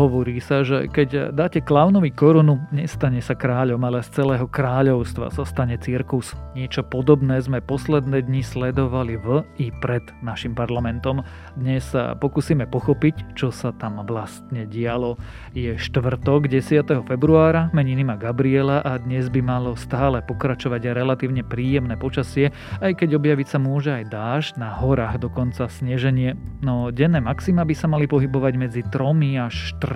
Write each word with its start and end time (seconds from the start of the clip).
Hovorí 0.00 0.40
sa, 0.40 0.64
že 0.64 0.88
keď 0.88 1.28
dáte 1.28 1.60
klaunovi 1.60 2.08
korunu, 2.08 2.56
nestane 2.72 3.20
sa 3.20 3.36
kráľom, 3.36 3.84
ale 3.84 4.00
z 4.00 4.16
celého 4.16 4.48
kráľovstva 4.48 5.28
sa 5.28 5.44
stane 5.44 5.76
cirkus. 5.76 6.32
Niečo 6.56 6.80
podobné 6.88 7.36
sme 7.44 7.60
posledné 7.60 8.24
dni 8.24 8.40
sledovali 8.40 9.20
v 9.20 9.44
i 9.60 9.68
pred 9.68 10.00
našim 10.24 10.56
parlamentom. 10.56 11.20
Dnes 11.52 11.92
sa 11.92 12.16
pokúsime 12.16 12.64
pochopiť, 12.64 13.36
čo 13.36 13.52
sa 13.52 13.76
tam 13.76 14.00
vlastne 14.08 14.64
dialo. 14.64 15.20
Je 15.52 15.76
štvrtok 15.76 16.48
10. 16.48 17.04
februára, 17.04 17.68
meniny 17.76 18.00
má 18.00 18.16
Gabriela 18.16 18.80
a 18.80 18.96
dnes 18.96 19.28
by 19.28 19.44
malo 19.44 19.76
stále 19.76 20.24
pokračovať 20.24 20.96
relatívne 20.96 21.44
príjemné 21.44 22.00
počasie, 22.00 22.56
aj 22.80 23.04
keď 23.04 23.20
objaviť 23.20 23.48
sa 23.52 23.60
môže 23.60 23.92
aj 23.92 24.08
dážď, 24.08 24.52
na 24.64 24.72
horách 24.80 25.20
dokonca 25.20 25.68
sneženie. 25.68 26.40
No 26.64 26.88
denné 26.88 27.20
maxima 27.20 27.68
by 27.68 27.74
sa 27.76 27.84
mali 27.84 28.08
pohybovať 28.08 28.54
medzi 28.56 28.80
3 28.80 29.44
až 29.44 29.76
14 29.76 29.89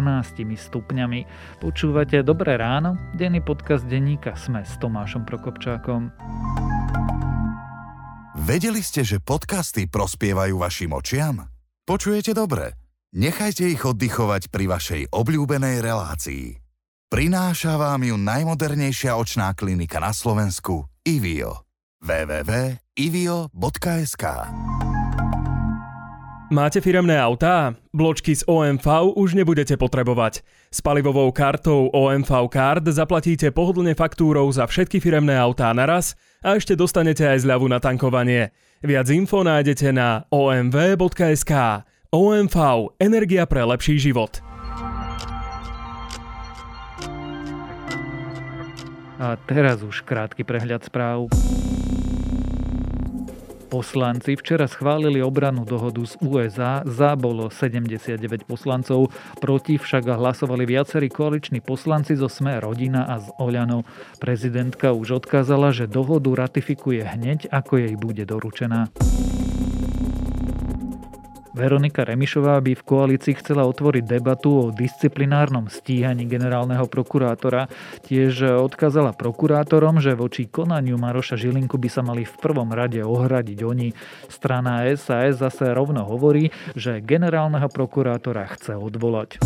stupňami. 0.59 1.21
Počúvate 1.63 2.23
Dobré 2.27 2.59
ráno? 2.59 2.99
Denný 3.15 3.41
podcast 3.45 3.87
denníka 3.87 4.35
Sme 4.35 4.67
s 4.67 4.75
Tomášom 4.83 5.23
Prokopčákom. 5.23 6.11
Vedeli 8.45 8.83
ste, 8.83 9.07
že 9.07 9.23
podcasty 9.23 9.87
prospievajú 9.89 10.59
vašim 10.59 10.93
očiam? 10.93 11.49
Počujete 11.87 12.35
dobre? 12.35 12.77
Nechajte 13.15 13.71
ich 13.71 13.81
oddychovať 13.87 14.51
pri 14.51 14.67
vašej 14.67 15.03
obľúbenej 15.15 15.79
relácii. 15.79 16.59
Prináša 17.15 17.79
vám 17.79 18.03
ju 18.03 18.19
najmodernejšia 18.19 19.15
očná 19.15 19.55
klinika 19.55 20.03
na 20.03 20.11
Slovensku 20.11 20.91
Ivio. 21.07 21.63
www.ivio.sk 22.03 23.45
Máte 26.53 26.85
firemné 26.85 27.17
autá? 27.17 27.73
Bločky 27.89 28.37
z 28.37 28.45
OMV 28.45 29.17
už 29.17 29.33
nebudete 29.33 29.81
potrebovať. 29.81 30.45
S 30.69 30.85
palivovou 30.85 31.33
kartou 31.33 31.89
OMV 31.89 32.53
Card 32.53 32.85
zaplatíte 32.85 33.49
pohodlne 33.49 33.97
faktúrou 33.97 34.45
za 34.53 34.69
všetky 34.69 35.01
firemné 35.01 35.41
autá 35.41 35.73
naraz 35.73 36.13
a 36.45 36.53
ešte 36.53 36.77
dostanete 36.77 37.25
aj 37.25 37.49
zľavu 37.49 37.65
na 37.73 37.81
tankovanie. 37.81 38.53
Viac 38.85 39.09
info 39.09 39.41
nájdete 39.41 39.89
na 39.97 40.29
omv.sk. 40.29 41.53
OMV. 42.13 42.57
Energia 43.01 43.49
pre 43.49 43.65
lepší 43.65 43.97
život. 43.97 44.45
A 49.17 49.41
teraz 49.49 49.81
už 49.81 50.05
krátky 50.05 50.45
prehľad 50.45 50.85
správ. 50.85 51.33
Poslanci 53.75 54.39
včera 54.39 54.71
schválili 54.71 55.19
obranú 55.19 55.67
dohodu 55.67 55.99
z 56.07 56.15
USA, 56.23 56.87
za 56.87 57.19
bolo 57.19 57.51
79 57.51 58.47
poslancov, 58.47 59.11
proti 59.43 59.83
však 59.83 60.15
hlasovali 60.15 60.63
viacerí 60.63 61.11
koaliční 61.11 61.59
poslanci 61.59 62.15
zo 62.15 62.31
Sme 62.31 62.63
rodina 62.63 63.03
a 63.11 63.19
z 63.19 63.35
Oľanov. 63.35 63.83
Prezidentka 64.23 64.95
už 64.95 65.19
odkázala, 65.19 65.75
že 65.75 65.91
dohodu 65.91 66.31
ratifikuje 66.39 67.03
hneď, 67.03 67.51
ako 67.51 67.83
jej 67.83 67.99
bude 67.99 68.23
doručená. 68.23 68.95
Veronika 71.55 72.03
Remišová 72.03 72.59
by 72.59 72.75
v 72.75 72.83
koalícii 72.83 73.39
chcela 73.39 73.63
otvoriť 73.71 74.03
debatu 74.03 74.51
o 74.59 74.65
disciplinárnom 74.75 75.71
stíhaní 75.71 76.27
generálneho 76.27 76.91
prokurátora. 76.91 77.71
Tiež 78.03 78.59
odkázala 78.59 79.15
prokurátorom, 79.15 80.03
že 80.03 80.19
voči 80.19 80.51
konaniu 80.51 80.99
Maroša 80.99 81.39
Žilinku 81.39 81.79
by 81.79 81.89
sa 81.89 82.03
mali 82.03 82.27
v 82.27 82.35
prvom 82.43 82.75
rade 82.75 82.99
ohradiť 82.99 83.59
oni. 83.63 83.95
Strana 84.27 84.83
SAS 84.99 85.39
zase 85.39 85.71
rovno 85.71 86.03
hovorí, 86.03 86.51
že 86.75 86.99
generálneho 86.99 87.71
prokurátora 87.71 88.51
chce 88.51 88.75
odvolať 88.75 89.39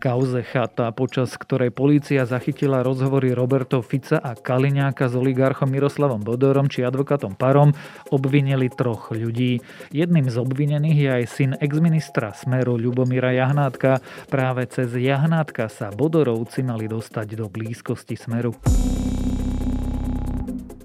kauze 0.00 0.40
Chata, 0.40 0.88
počas 0.96 1.36
ktorej 1.36 1.76
polícia 1.76 2.24
zachytila 2.24 2.80
rozhovory 2.80 3.36
Roberto 3.36 3.84
Fica 3.84 4.16
a 4.16 4.32
Kaliňáka 4.32 5.12
s 5.12 5.14
oligarchom 5.14 5.68
Miroslavom 5.68 6.24
Bodorom 6.24 6.72
či 6.72 6.80
advokátom 6.80 7.36
Parom, 7.36 7.76
obvinili 8.08 8.72
troch 8.72 9.12
ľudí. 9.12 9.60
Jedným 9.92 10.32
z 10.32 10.40
obvinených 10.40 10.98
je 10.98 11.10
aj 11.12 11.24
syn 11.28 11.50
exministra 11.60 12.32
Smeru 12.32 12.80
Ľubomíra 12.80 13.36
Jahnátka. 13.36 14.00
Práve 14.32 14.64
cez 14.72 14.88
Jahnátka 14.96 15.68
sa 15.68 15.92
Bodorovci 15.92 16.64
mali 16.64 16.88
dostať 16.88 17.36
do 17.36 17.52
blízkosti 17.52 18.16
Smeru. 18.16 18.56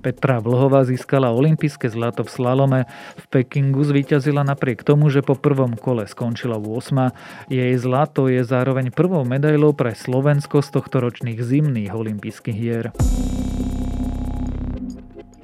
Petra 0.06 0.38
Vlhová 0.38 0.86
získala 0.86 1.34
olympijské 1.34 1.90
zlato 1.90 2.22
v 2.22 2.30
slalome. 2.30 2.80
V 3.18 3.26
Pekingu 3.26 3.82
zvíťazila 3.82 4.46
napriek 4.46 4.86
tomu, 4.86 5.10
že 5.10 5.26
po 5.26 5.34
prvom 5.34 5.74
kole 5.74 6.06
skončila 6.06 6.62
8. 6.62 7.50
Jej 7.50 7.74
zlato 7.82 8.30
je 8.30 8.46
zároveň 8.46 8.94
prvou 8.94 9.26
medailou 9.26 9.74
pre 9.74 9.98
Slovensko 9.98 10.62
z 10.62 10.70
tohto 10.78 11.02
ročných 11.02 11.42
zimných 11.42 11.90
olympijských 11.90 12.54
hier. 12.54 12.94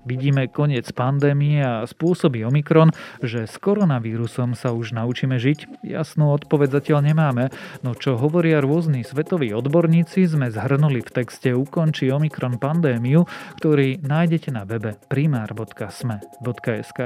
Vidíme 0.02 0.50
koniec 0.50 0.90
pandémie 0.98 1.62
a 1.62 1.86
spôsobí 1.86 2.42
Omikron, 2.42 2.90
že 3.22 3.46
s 3.46 3.62
koronavírusom 3.62 4.58
sa 4.58 4.74
už 4.74 4.98
naučíme 4.98 5.38
žiť? 5.38 5.86
Jasnú 5.86 6.34
odpoveď 6.34 6.82
zatiaľ 6.82 7.14
nemáme, 7.14 7.54
no 7.86 7.94
čo 7.94 8.18
hovoria 8.18 8.66
rôzni 8.66 9.06
svetoví 9.06 9.54
odborníci, 9.54 10.26
sme 10.26 10.50
zhrnuli 10.50 11.06
v 11.06 11.14
texte 11.22 11.54
Ukončí 11.54 12.10
Omikron 12.10 12.58
pandémiu, 12.58 13.30
ktorý 13.62 14.02
nájdete 14.02 14.50
na 14.50 14.66
webe 14.66 14.98
primár.sme.sk. 15.06 17.00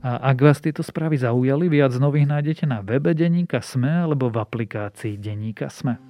A 0.00 0.16
ak 0.32 0.36
vás 0.40 0.64
tieto 0.64 0.80
správy 0.80 1.20
zaujali, 1.20 1.68
viac 1.68 1.92
nových 2.00 2.24
nájdete 2.24 2.64
na 2.64 2.80
webe 2.80 3.12
Deníka 3.12 3.60
Sme 3.60 4.08
alebo 4.08 4.32
v 4.32 4.40
aplikácii 4.40 5.20
Deníka 5.20 5.68
Sme. 5.68 6.09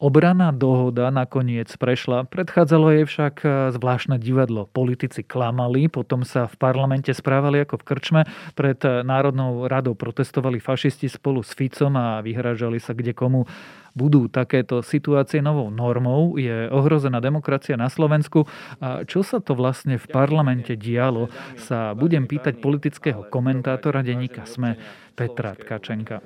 Obraná 0.00 0.48
dohoda 0.48 1.12
nakoniec 1.12 1.68
prešla, 1.76 2.24
predchádzalo 2.24 2.88
jej 2.88 3.04
však 3.04 3.34
e, 3.44 3.48
zvláštne 3.76 4.16
divadlo. 4.16 4.64
Politici 4.64 5.20
klamali, 5.20 5.92
potom 5.92 6.24
sa 6.24 6.48
v 6.48 6.56
parlamente 6.56 7.12
správali 7.12 7.60
ako 7.60 7.76
v 7.76 7.84
krčme, 7.84 8.22
pred 8.56 8.80
e, 8.80 9.04
Národnou 9.04 9.68
radou 9.68 9.92
protestovali 9.92 10.56
fašisti 10.56 11.04
spolu 11.04 11.44
s 11.44 11.52
Ficom 11.52 11.92
a 12.00 12.24
vyhražali 12.24 12.80
sa 12.80 12.96
kde 12.96 13.12
komu. 13.12 13.44
Budú 13.92 14.32
takéto 14.32 14.80
situácie 14.80 15.44
novou 15.44 15.68
normou? 15.68 16.40
Je 16.40 16.72
ohrozená 16.72 17.20
demokracia 17.20 17.76
na 17.76 17.92
Slovensku? 17.92 18.48
A 18.80 19.04
čo 19.04 19.20
sa 19.20 19.36
to 19.44 19.52
vlastne 19.52 20.00
v 20.00 20.06
parlamente 20.08 20.80
dialo, 20.80 21.28
sa 21.60 21.92
budem 21.92 22.24
pýtať 22.24 22.56
politického 22.56 23.28
komentátora 23.28 24.00
denníka 24.00 24.48
SME 24.48 24.80
Petra 25.12 25.52
Tkačenka. 25.52 26.24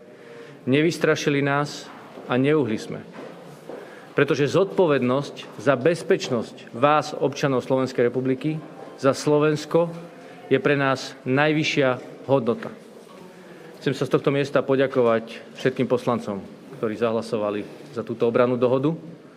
Nevystrašili 0.70 1.42
nás 1.42 1.90
a 2.30 2.38
neuhli 2.38 2.78
sme 2.78 3.23
pretože 4.14 4.46
zodpovednosť 4.50 5.58
za 5.58 5.74
bezpečnosť 5.74 6.70
vás, 6.70 7.12
občanov 7.18 7.66
Slovenskej 7.66 8.06
republiky, 8.06 8.62
za 8.94 9.10
Slovensko 9.10 9.90
je 10.46 10.58
pre 10.62 10.78
nás 10.78 11.18
najvyššia 11.26 11.98
hodnota. 12.30 12.70
Chcem 13.82 13.92
sa 13.92 14.06
z 14.06 14.14
tohto 14.16 14.30
miesta 14.32 14.64
poďakovať 14.64 15.58
všetkým 15.60 15.90
poslancom, 15.90 16.40
ktorí 16.80 16.94
zahlasovali 16.96 17.92
za 17.92 18.00
túto 18.06 18.24
obranú 18.24 18.56
dohodu. 18.56 18.94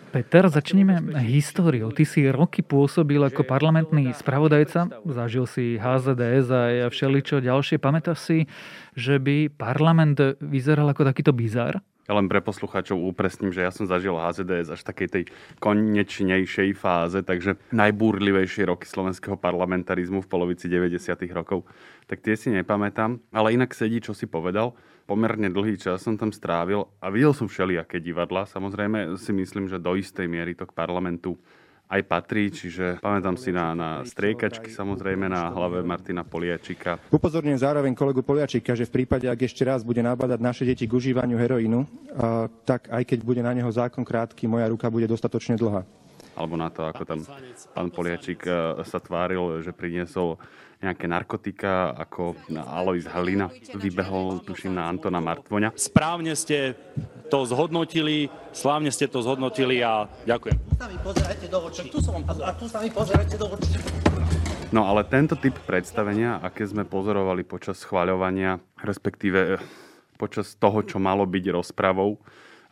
Peter, 0.07 0.47
začneme 0.47 1.03
históriou. 1.27 1.91
Ty 1.91 2.07
si 2.07 2.23
roky 2.31 2.63
pôsobil 2.63 3.19
ako 3.19 3.43
parlamentný 3.43 4.15
spravodajca, 4.15 5.03
zažil 5.03 5.43
si 5.43 5.75
HZDS 5.75 6.47
a 6.47 6.87
všeličo 6.87 7.43
ďalšie. 7.43 7.75
Pamätáš 7.75 8.23
si, 8.23 8.37
že 8.95 9.19
by 9.19 9.51
parlament 9.51 10.39
vyzeral 10.39 10.87
ako 10.95 11.11
takýto 11.11 11.35
bizar? 11.35 11.83
Ja 12.07 12.15
len 12.15 12.31
pre 12.31 12.39
poslucháčov 12.39 12.95
upresním, 12.95 13.51
že 13.51 13.67
ja 13.67 13.71
som 13.71 13.83
zažil 13.83 14.15
HZDS 14.15 14.79
až 14.79 14.81
takej 14.87 15.07
tej 15.11 15.23
konečnejšej 15.59 16.71
fáze, 16.79 17.19
takže 17.19 17.59
najbúrlivejšie 17.75 18.63
roky 18.63 18.87
slovenského 18.87 19.35
parlamentarizmu 19.35 20.23
v 20.23 20.31
polovici 20.31 20.71
90. 20.71 21.03
rokov. 21.35 21.67
Tak 22.07 22.23
tie 22.23 22.39
si 22.39 22.47
nepamätám, 22.55 23.19
ale 23.35 23.59
inak 23.59 23.75
sedí, 23.75 23.99
čo 23.99 24.15
si 24.15 24.23
povedal. 24.23 24.71
Pomerne 25.03 25.51
dlhý 25.51 25.75
čas 25.75 26.03
som 26.03 26.15
tam 26.15 26.31
strávil 26.31 26.87
a 27.03 27.11
videl 27.11 27.35
som 27.35 27.51
všelijaké 27.51 27.99
divadla. 27.99 28.47
Samozrejme 28.47 29.19
si 29.19 29.35
myslím, 29.35 29.67
že 29.67 29.79
do 29.79 29.95
istej 29.95 30.31
miery 30.31 30.55
to 30.55 30.63
k 30.63 30.75
parlamentu 30.75 31.35
aj 31.87 32.01
patrí, 32.03 32.51
čiže 32.51 32.99
pamätám 32.99 33.39
si 33.39 33.55
na, 33.55 33.71
na 33.71 33.89
striekačky 34.03 34.67
samozrejme 34.67 35.31
na 35.31 35.47
hlave 35.55 35.79
Martina 35.87 36.27
Poliačika. 36.27 36.99
Upozorňujem 37.07 37.63
zároveň 37.63 37.95
kolegu 37.95 38.19
Poliačika, 38.19 38.75
že 38.75 38.83
v 38.83 39.03
prípade, 39.03 39.31
ak 39.31 39.47
ešte 39.47 39.63
raz 39.63 39.87
bude 39.87 40.03
nabádať 40.03 40.39
naše 40.43 40.63
deti 40.67 40.83
k 40.83 40.95
užívaniu 40.95 41.39
heroínu, 41.39 41.87
tak 42.67 42.91
aj 42.91 43.03
keď 43.07 43.19
bude 43.23 43.39
na 43.39 43.55
neho 43.55 43.71
zákon 43.71 44.03
krátky, 44.03 44.51
moja 44.51 44.67
ruka 44.67 44.91
bude 44.91 45.07
dostatočne 45.07 45.55
dlhá. 45.55 45.87
Alebo 46.37 46.53
na 46.53 46.69
to, 46.69 46.85
ako 46.85 47.01
tam 47.01 47.19
pán 47.73 47.89
Poliačik 47.89 48.45
e, 48.45 48.85
sa 48.85 49.01
tváril, 49.01 49.65
že 49.65 49.73
priniesol 49.73 50.37
nejaké 50.77 51.09
narkotika, 51.09 51.97
ako 51.97 52.37
Alois 52.53 53.09
Halina 53.09 53.49
vybehol, 53.73 54.45
tuším, 54.45 54.77
na 54.77 54.85
Antona 54.85 55.17
Martvoňa. 55.17 55.73
Správne 55.73 56.37
ste 56.37 56.77
to 57.27 57.43
zhodnotili, 57.49 58.29
slávne 58.53 58.93
ste 58.93 59.09
to 59.09 59.25
zhodnotili 59.25 59.81
a 59.81 60.05
ďakujem. 60.29 60.57
No 64.67 64.81
ale 64.83 65.01
tento 65.07 65.35
typ 65.39 65.55
predstavenia, 65.63 66.43
aké 66.43 66.67
sme 66.67 66.83
pozorovali 66.83 67.41
počas 67.47 67.81
schváľovania, 67.81 68.59
respektíve 68.83 69.57
počas 70.19 70.53
toho, 70.59 70.83
čo 70.83 70.99
malo 70.99 71.23
byť 71.23 71.45
rozpravou 71.55 72.19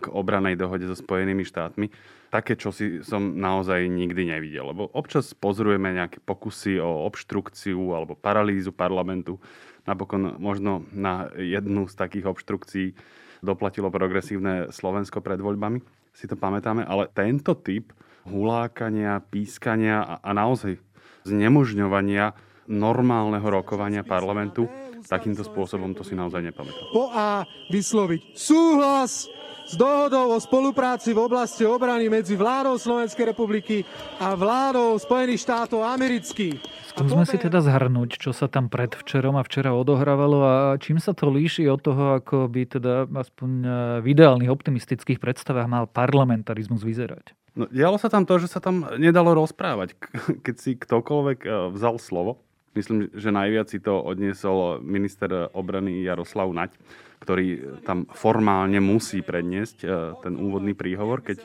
k 0.04 0.06
obranej 0.12 0.60
dohode 0.60 0.86
so 0.92 0.98
Spojenými 0.98 1.48
štátmi, 1.48 1.88
také, 2.36 2.60
čo 2.60 2.76
si 2.76 3.00
som 3.00 3.40
naozaj 3.40 3.88
nikdy 3.88 4.28
nevidel. 4.28 4.76
Lebo 4.76 4.92
občas 4.92 5.32
pozorujeme 5.32 5.96
nejaké 5.96 6.20
pokusy 6.20 6.84
o 6.84 7.08
obštrukciu 7.08 7.96
alebo 7.96 8.20
paralýzu 8.20 8.76
parlamentu. 8.76 9.40
Napokon 9.88 10.36
možno 10.36 10.84
na 10.92 11.32
jednu 11.40 11.88
z 11.88 11.96
takých 11.96 12.28
obštrukcií 12.28 12.92
doplatilo 13.40 13.88
progresívne 13.88 14.74
Slovensko 14.74 15.24
pred 15.24 15.40
voľbami, 15.40 15.80
si 16.16 16.26
to 16.26 16.36
pamätáme, 16.36 16.84
ale 16.84 17.12
tento 17.12 17.54
typ 17.56 17.94
hulákania, 18.26 19.22
pískania 19.30 20.02
a, 20.02 20.14
a 20.20 20.32
naozaj 20.34 20.82
znemožňovania 21.30 22.34
normálneho 22.66 23.46
rokovania 23.46 24.02
parlamentu 24.02 24.66
takýmto 25.10 25.46
spôsobom 25.46 25.94
to 25.94 26.04
si 26.04 26.18
naozaj 26.18 26.42
nepamätám. 26.42 26.92
Po 26.92 27.10
A 27.14 27.46
vysloviť 27.70 28.36
súhlas 28.36 29.30
s 29.66 29.74
dohodou 29.74 30.30
o 30.30 30.38
spolupráci 30.38 31.10
v 31.10 31.26
oblasti 31.26 31.66
obrany 31.66 32.06
medzi 32.06 32.38
vládou 32.38 32.78
Slovenskej 32.78 33.34
republiky 33.34 33.82
a 34.22 34.38
vládou 34.38 34.94
Spojených 35.02 35.42
štátov 35.42 35.82
amerických. 35.82 36.62
Skúsme 36.96 37.26
si 37.26 37.36
teda 37.42 37.60
zhrnúť, 37.66 38.22
čo 38.22 38.32
sa 38.32 38.46
tam 38.46 38.70
predvčerom 38.70 39.36
a 39.36 39.44
včera 39.44 39.74
odohrávalo 39.74 40.38
a 40.46 40.56
čím 40.78 41.02
sa 41.02 41.18
to 41.18 41.34
líši 41.34 41.66
od 41.68 41.82
toho, 41.82 42.22
ako 42.22 42.46
by 42.48 42.62
teda 42.70 43.10
aspoň 43.10 43.50
e, 43.52 43.70
v 44.00 44.06
ideálnych 44.16 44.54
optimistických 44.54 45.20
predstavách 45.20 45.68
mal 45.68 45.90
parlamentarizmus 45.90 46.86
vyzerať. 46.86 47.36
No, 47.58 47.68
dialo 47.68 48.00
sa 48.00 48.08
tam 48.08 48.24
to, 48.24 48.40
že 48.40 48.48
sa 48.48 48.64
tam 48.64 48.88
nedalo 48.96 49.36
rozprávať. 49.36 49.98
Keď 50.46 50.56
si 50.56 50.72
ktokoľvek 50.78 51.40
e, 51.44 51.50
vzal 51.76 52.00
slovo, 52.00 52.46
myslím, 52.76 53.10
že 53.16 53.32
najviac 53.32 53.68
si 53.72 53.80
to 53.80 53.98
odniesol 54.04 54.84
minister 54.84 55.50
obrany 55.56 56.04
Jaroslav 56.04 56.52
Naď, 56.52 56.76
ktorý 57.24 57.80
tam 57.82 58.06
formálne 58.12 58.78
musí 58.84 59.24
predniesť 59.26 59.78
e, 59.82 59.88
ten 60.22 60.38
úvodný 60.38 60.78
príhovor, 60.78 61.26
keď 61.26 61.42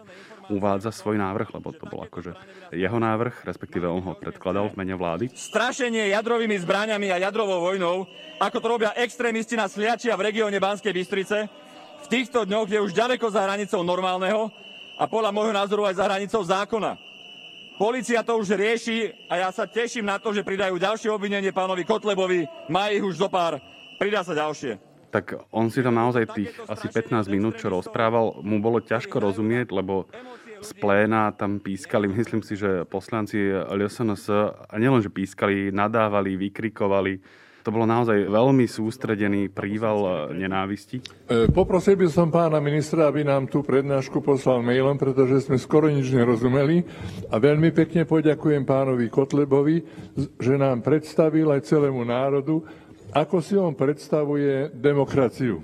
uvádza 0.50 0.90
svoj 0.90 1.16
návrh, 1.16 1.54
lebo 1.54 1.70
to 1.70 1.86
bol 1.86 2.02
akože 2.02 2.34
jeho 2.74 2.98
návrh, 2.98 3.46
respektíve 3.46 3.86
on 3.86 4.02
ho 4.02 4.18
predkladal 4.18 4.74
v 4.74 4.78
mene 4.82 4.98
vlády. 4.98 5.30
Strašenie 5.30 6.10
jadrovými 6.10 6.58
zbraniami 6.58 7.14
a 7.14 7.22
jadrovou 7.22 7.62
vojnou, 7.62 8.04
ako 8.42 8.58
to 8.58 8.66
robia 8.66 8.90
extrémisti 8.98 9.54
na 9.54 9.70
Sliačia 9.70 10.18
v 10.18 10.26
regióne 10.34 10.58
Banskej 10.58 10.90
Bystrice, 10.90 11.46
v 12.00 12.06
týchto 12.10 12.42
dňoch 12.42 12.66
je 12.66 12.80
už 12.82 12.92
ďaleko 12.92 13.30
za 13.30 13.46
hranicou 13.46 13.86
normálneho 13.86 14.50
a 14.98 15.06
podľa 15.06 15.30
môjho 15.30 15.54
názoru 15.54 15.86
aj 15.86 15.96
za 15.96 16.04
hranicou 16.10 16.42
zákona. 16.42 17.09
Polícia 17.80 18.20
to 18.20 18.36
už 18.36 18.60
rieši 18.60 19.08
a 19.32 19.40
ja 19.40 19.48
sa 19.48 19.64
teším 19.64 20.04
na 20.04 20.20
to, 20.20 20.36
že 20.36 20.44
pridajú 20.44 20.76
ďalšie 20.76 21.08
obvinenie 21.08 21.48
pánovi 21.48 21.88
Kotlebovi. 21.88 22.44
Má 22.68 22.92
ich 22.92 23.00
už 23.00 23.16
zo 23.16 23.32
pár. 23.32 23.56
Pridá 23.96 24.20
sa 24.20 24.36
ďalšie 24.36 24.92
tak 25.10 25.34
on 25.50 25.66
si 25.74 25.82
tam 25.82 25.98
naozaj 25.98 26.22
tých 26.30 26.54
asi 26.70 26.86
15 26.86 27.26
minút, 27.26 27.58
čo 27.58 27.66
rozprával, 27.66 28.46
mu 28.46 28.62
bolo 28.62 28.78
ťažko 28.78 29.18
rozumieť, 29.18 29.74
lebo 29.74 30.06
z 30.62 30.70
pléna 30.78 31.34
tam 31.34 31.58
pískali, 31.58 32.06
myslím 32.06 32.46
si, 32.46 32.54
že 32.54 32.86
poslanci 32.86 33.50
LSNS, 33.50 34.30
a 34.70 34.74
nielen, 34.78 35.02
že 35.02 35.10
pískali, 35.10 35.74
nadávali, 35.74 36.38
vykrikovali, 36.38 37.18
to 37.60 37.68
bolo 37.68 37.84
naozaj 37.84 38.16
veľmi 38.28 38.64
sústredený 38.64 39.52
príval 39.52 40.32
nenávisti. 40.32 41.04
E, 41.28 41.48
poprosil 41.52 42.00
by 42.00 42.08
som 42.08 42.32
pána 42.32 42.56
ministra, 42.56 43.04
aby 43.04 43.20
nám 43.20 43.52
tú 43.52 43.60
prednášku 43.60 44.24
poslal 44.24 44.64
mailom, 44.64 44.96
pretože 44.96 45.44
sme 45.44 45.60
skoro 45.60 45.92
nič 45.92 46.08
nerozumeli. 46.08 46.80
A 47.28 47.36
veľmi 47.36 47.68
pekne 47.76 48.08
poďakujem 48.08 48.64
pánovi 48.64 49.12
Kotlebovi, 49.12 49.84
že 50.40 50.54
nám 50.56 50.80
predstavil 50.80 51.52
aj 51.52 51.68
celému 51.68 52.00
národu, 52.00 52.64
ako 53.10 53.42
si 53.42 53.58
on 53.58 53.74
predstavuje 53.74 54.70
demokraciu? 54.70 55.58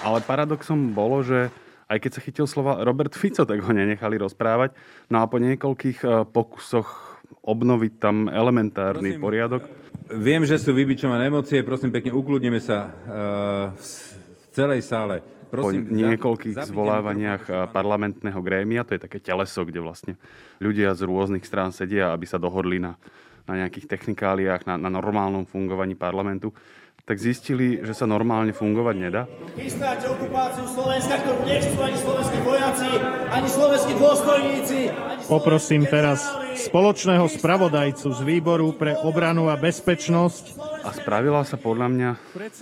Ale 0.00 0.24
paradoxom 0.24 0.96
bolo, 0.96 1.20
že 1.20 1.52
aj 1.88 1.98
keď 2.00 2.10
sa 2.12 2.24
chytil 2.24 2.46
slova 2.48 2.80
Robert 2.84 3.12
Fico, 3.16 3.44
tak 3.44 3.60
ho 3.60 3.72
nenechali 3.72 4.20
rozprávať. 4.20 4.76
No 5.12 5.20
a 5.20 5.28
po 5.28 5.40
niekoľkých 5.40 5.98
e, 6.04 6.06
pokusoch 6.28 7.07
obnoviť 7.44 7.92
tam 8.00 8.26
elementárny 8.28 9.16
prosím, 9.16 9.24
poriadok. 9.24 9.62
Viem, 10.12 10.44
že 10.48 10.60
sú 10.60 10.72
vybičované 10.72 11.28
emócie, 11.28 11.64
prosím 11.64 11.92
pekne, 11.92 12.16
ukludneme 12.16 12.60
sa 12.60 12.78
uh, 12.88 12.92
v 13.76 14.44
celej 14.52 14.84
sále. 14.84 15.20
Prosím, 15.48 15.88
po 15.88 15.96
niekoľkých 15.96 16.60
zvolávaniach 16.60 17.42
e, 17.48 17.52
parlamentného 17.72 18.36
grémia, 18.44 18.84
to 18.84 18.92
je 18.92 19.00
také 19.00 19.16
teleso, 19.16 19.64
kde 19.64 19.80
vlastne 19.80 20.20
ľudia 20.60 20.92
z 20.92 21.08
rôznych 21.08 21.40
strán 21.40 21.72
sedia, 21.72 22.12
aby 22.12 22.28
sa 22.28 22.36
dohodli 22.36 22.76
na 22.76 23.00
na 23.48 23.64
nejakých 23.64 23.88
technikáliách, 23.88 24.68
na, 24.68 24.76
na 24.76 24.92
normálnom 24.92 25.48
fungovaní 25.48 25.96
parlamentu, 25.96 26.52
tak 27.08 27.16
zistili, 27.16 27.80
že 27.80 27.96
sa 27.96 28.04
normálne 28.04 28.52
fungovať 28.52 28.96
nedá. 29.00 29.24
Chystáte 29.56 30.12
okupáciu 30.12 30.68
Slovenska, 30.68 31.16
ktorú 31.24 31.40
nechcú 31.48 31.80
ani 31.80 31.96
slovenskí 31.96 32.38
vojaci, 32.44 32.90
ani 33.32 33.48
slovenskí 33.48 33.92
dôstojníci. 33.96 34.78
Ani 34.92 35.22
Poprosím 35.24 35.88
teraz 35.88 36.28
spoločného 36.68 37.24
spravodajcu 37.32 38.12
z 38.12 38.20
výboru 38.28 38.76
pre 38.76 38.92
obranu 39.00 39.48
a 39.48 39.56
bezpečnosť. 39.56 40.60
A 40.84 40.92
spravila 40.92 41.48
sa 41.48 41.56
podľa 41.56 41.88
mňa, 41.88 42.10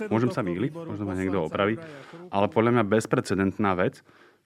môžem 0.07 0.31
sa 0.31 0.39
mýliť, 0.39 0.71
možno 0.71 1.03
ma 1.03 1.19
niekto 1.19 1.43
opraví, 1.43 1.75
ale 2.31 2.47
podľa 2.47 2.79
mňa 2.79 2.83
bezprecedentná 2.87 3.75
vec, 3.75 3.99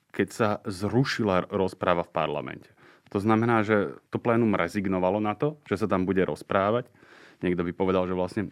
keď 0.09 0.27
sa 0.33 0.49
zrušila 0.65 1.45
rozpráva 1.53 2.01
v 2.01 2.09
parlamente. 2.09 2.73
To 3.13 3.21
znamená, 3.21 3.61
že 3.61 4.01
to 4.09 4.17
plénum 4.17 4.57
rezignovalo 4.57 5.21
na 5.21 5.37
to, 5.37 5.61
že 5.69 5.85
sa 5.85 5.85
tam 5.85 6.09
bude 6.09 6.25
rozprávať. 6.25 6.89
Niekto 7.41 7.65
by 7.65 7.71
povedal, 7.73 8.05
že 8.05 8.13
vlastne 8.13 8.47
e, 8.47 8.49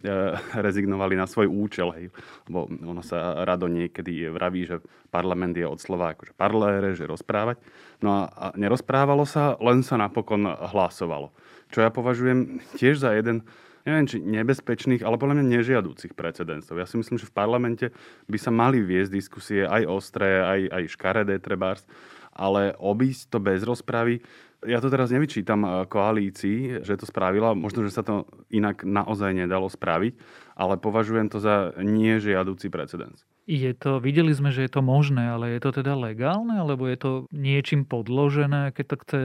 rezignovali 0.65 1.13
na 1.13 1.29
svoj 1.29 1.45
účel, 1.45 1.93
hej. 1.93 2.05
lebo 2.49 2.65
ono 2.65 3.05
sa 3.05 3.45
rado 3.45 3.69
niekedy 3.69 4.27
vraví, 4.33 4.65
že 4.65 4.81
parlament 5.13 5.53
je 5.53 5.65
od 5.69 5.77
slova 5.77 6.17
akože 6.17 6.33
parlére, 6.33 6.97
že 6.97 7.05
rozprávať. 7.05 7.61
No 8.01 8.25
a, 8.25 8.33
a 8.33 8.45
nerozprávalo 8.57 9.29
sa, 9.29 9.53
len 9.61 9.85
sa 9.85 10.01
napokon 10.01 10.49
hlasovalo. 10.73 11.29
Čo 11.69 11.85
ja 11.85 11.93
považujem 11.93 12.65
tiež 12.81 13.05
za 13.05 13.13
jeden 13.13 13.45
neviem, 13.87 14.05
či 14.05 14.21
nebezpečných, 14.21 15.01
ale 15.01 15.17
podľa 15.17 15.39
mňa 15.39 15.45
nežiadúcich 15.55 16.13
precedensov. 16.13 16.77
Ja 16.77 16.85
si 16.85 16.99
myslím, 16.99 17.17
že 17.17 17.25
v 17.25 17.33
parlamente 17.33 17.85
by 18.29 18.37
sa 18.37 18.51
mali 18.53 18.83
viesť 18.83 19.09
diskusie 19.09 19.65
aj 19.65 19.87
ostré, 19.89 20.43
aj, 20.43 20.61
aj 20.69 20.83
škaredé 20.93 21.41
trebárs, 21.41 21.87
ale 22.35 22.75
obísť 22.77 23.33
to 23.33 23.39
bez 23.41 23.65
rozpravy, 23.65 24.21
ja 24.67 24.83
to 24.83 24.91
teraz 24.91 25.11
nevyčítam 25.13 25.63
eh, 25.63 25.69
koalícii, 25.87 26.83
že 26.83 26.99
to 26.99 27.05
spravila. 27.07 27.55
Možno, 27.55 27.85
že 27.87 27.95
sa 27.95 28.03
to 28.03 28.27
inak 28.51 28.83
naozaj 28.83 29.31
nedalo 29.31 29.71
spraviť, 29.71 30.13
ale 30.59 30.75
považujem 30.75 31.31
to 31.31 31.39
za 31.39 31.71
nežiadúci 31.79 32.67
precedens. 32.67 33.23
Je 33.49 33.73
to, 33.73 33.97
videli 33.97 34.29
sme, 34.29 34.53
že 34.53 34.69
je 34.69 34.71
to 34.77 34.85
možné, 34.85 35.25
ale 35.33 35.57
je 35.57 35.61
to 35.63 35.81
teda 35.81 35.97
legálne, 35.97 36.53
alebo 36.53 36.85
je 36.85 36.97
to 37.01 37.11
niečím 37.33 37.81
podložené, 37.81 38.75
keď 38.77 38.85
to 38.85 38.95
chce 39.01 39.21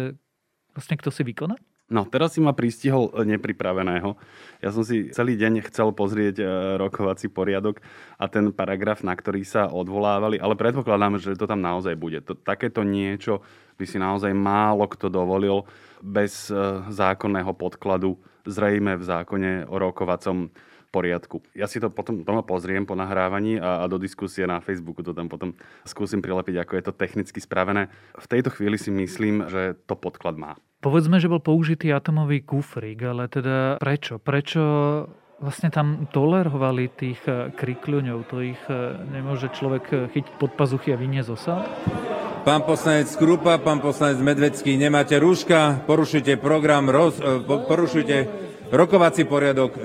vlastne 0.75 0.97
kto 0.99 1.11
si 1.15 1.23
vykonať? 1.23 1.61
No, 1.95 2.03
teraz 2.03 2.35
si 2.35 2.43
ma 2.43 2.51
pristihol 2.51 3.15
e, 3.15 3.23
nepripraveného. 3.23 4.19
Ja 4.59 4.75
som 4.75 4.83
si 4.83 5.15
celý 5.15 5.39
deň 5.39 5.63
chcel 5.71 5.95
pozrieť 5.95 6.43
e, 6.43 6.45
rokovací 6.75 7.31
poriadok 7.31 7.79
a 8.19 8.27
ten 8.27 8.51
paragraf, 8.51 9.07
na 9.07 9.15
ktorý 9.15 9.47
sa 9.47 9.71
odvolávali, 9.71 10.43
ale 10.43 10.59
predpokladám, 10.59 11.23
že 11.23 11.39
to 11.39 11.47
tam 11.47 11.63
naozaj 11.63 11.95
bude. 11.95 12.19
To, 12.27 12.35
takéto 12.35 12.83
niečo 12.83 13.47
by 13.79 13.87
si 13.87 14.03
naozaj 14.03 14.35
málo 14.35 14.91
kto 14.91 15.07
dovolil 15.07 15.63
bez 16.03 16.51
e, 16.51 16.83
zákonného 16.91 17.55
podkladu, 17.55 18.19
zrejme 18.43 18.99
v 18.99 19.07
zákone 19.07 19.71
o 19.71 19.79
rokovacom 19.79 20.51
poriadku. 20.91 21.47
Ja 21.55 21.71
si 21.71 21.79
to 21.79 21.95
potom 21.95 22.27
doma 22.27 22.43
pozriem 22.43 22.83
po 22.87 22.99
nahrávaní 22.99 23.63
a, 23.63 23.83
a 23.83 23.91
do 23.91 24.03
diskusie 24.03 24.51
na 24.51 24.59
Facebooku 24.59 25.07
to 25.07 25.15
tam 25.15 25.31
potom 25.31 25.55
skúsim 25.87 26.19
prilepiť, 26.19 26.59
ako 26.59 26.73
je 26.75 26.85
to 26.91 26.95
technicky 26.95 27.39
spravené. 27.39 27.87
V 28.19 28.27
tejto 28.27 28.51
chvíli 28.51 28.79
si 28.83 28.91
myslím, 28.91 29.47
že 29.47 29.79
to 29.87 29.95
podklad 29.95 30.35
má. 30.35 30.59
Povedzme, 30.85 31.17
že 31.17 31.33
bol 31.33 31.41
použitý 31.41 31.89
atomový 31.97 32.45
kufrík, 32.45 33.01
ale 33.09 33.25
teda 33.33 33.81
prečo? 33.81 34.21
Prečo 34.21 34.63
vlastne 35.41 35.73
tam 35.73 36.05
tolerovali 36.13 36.93
tých 36.93 37.25
eh, 37.25 37.49
krikľuňov? 37.57 38.19
To 38.29 38.45
ich 38.45 38.61
eh, 38.69 38.93
nemôže 39.09 39.49
človek 39.49 39.85
eh, 39.89 39.99
chytiť 40.13 40.37
pod 40.37 40.53
pazuchy 40.53 40.93
a 40.93 41.01
vyniesť 41.01 41.31
osa? 41.33 41.65
Pán 42.45 42.69
poslanec 42.69 43.09
Krupa, 43.17 43.57
pán 43.57 43.81
poslanec 43.81 44.21
Medvecký, 44.21 44.77
nemáte 44.77 45.17
rúška, 45.17 45.81
porušujte 45.89 46.37
program, 46.37 46.93
roz, 46.93 47.17
porušujte 47.49 48.17
rokovací 48.69 49.25
poriadok, 49.25 49.81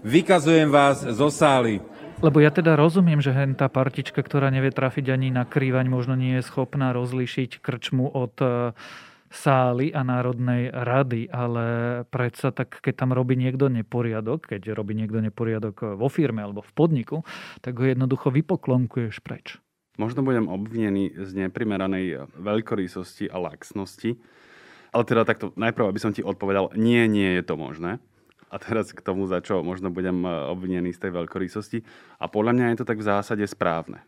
Vykazujem 0.00 0.72
vás 0.72 1.04
zo 1.04 1.28
sály. 1.28 1.84
Lebo 2.24 2.40
ja 2.40 2.48
teda 2.48 2.72
rozumiem, 2.76 3.20
že 3.20 3.36
hen 3.36 3.52
tá 3.52 3.68
partička, 3.68 4.24
ktorá 4.24 4.48
nevie 4.48 4.72
trafiť 4.72 5.12
ani 5.12 5.28
na 5.28 5.44
krývaň, 5.44 5.92
možno 5.92 6.16
nie 6.16 6.40
je 6.40 6.44
schopná 6.48 6.96
rozlíšiť 6.96 7.60
krčmu 7.60 8.12
od 8.16 8.32
sály 9.34 9.90
a 9.90 10.06
Národnej 10.06 10.70
rady, 10.70 11.26
ale 11.26 11.64
predsa 12.06 12.54
tak, 12.54 12.78
keď 12.78 12.94
tam 13.04 13.10
robí 13.10 13.34
niekto 13.34 13.66
neporiadok, 13.66 14.54
keď 14.54 14.70
robí 14.78 14.94
niekto 14.94 15.18
neporiadok 15.18 15.98
vo 15.98 16.06
firme 16.06 16.46
alebo 16.46 16.62
v 16.62 16.72
podniku, 16.72 17.16
tak 17.58 17.74
ho 17.82 17.84
jednoducho 17.84 18.30
vypoklonkuješ 18.30 19.18
preč. 19.20 19.58
možno 19.98 20.22
budem 20.22 20.46
obvinený 20.46 21.18
z 21.18 21.30
neprimeranej 21.34 22.30
veľkorysosti 22.38 23.30
a 23.30 23.42
laxnosti. 23.42 24.18
Ale 24.94 25.02
teda 25.02 25.26
takto, 25.26 25.50
najprv, 25.58 25.90
aby 25.90 25.98
som 25.98 26.14
ti 26.14 26.22
odpovedal, 26.22 26.70
nie, 26.78 27.02
nie 27.10 27.34
je 27.38 27.42
to 27.42 27.58
možné. 27.58 27.98
A 28.54 28.62
teraz 28.62 28.94
k 28.94 29.02
tomu, 29.02 29.26
za 29.26 29.42
čo 29.42 29.66
možno 29.66 29.90
budem 29.90 30.22
obvinený 30.22 30.94
z 30.94 31.02
tej 31.02 31.10
veľkorysosti. 31.18 31.82
A 32.22 32.30
podľa 32.30 32.54
mňa 32.54 32.66
je 32.70 32.78
to 32.78 32.86
tak 32.86 33.02
v 33.02 33.08
zásade 33.10 33.42
správne. 33.50 34.06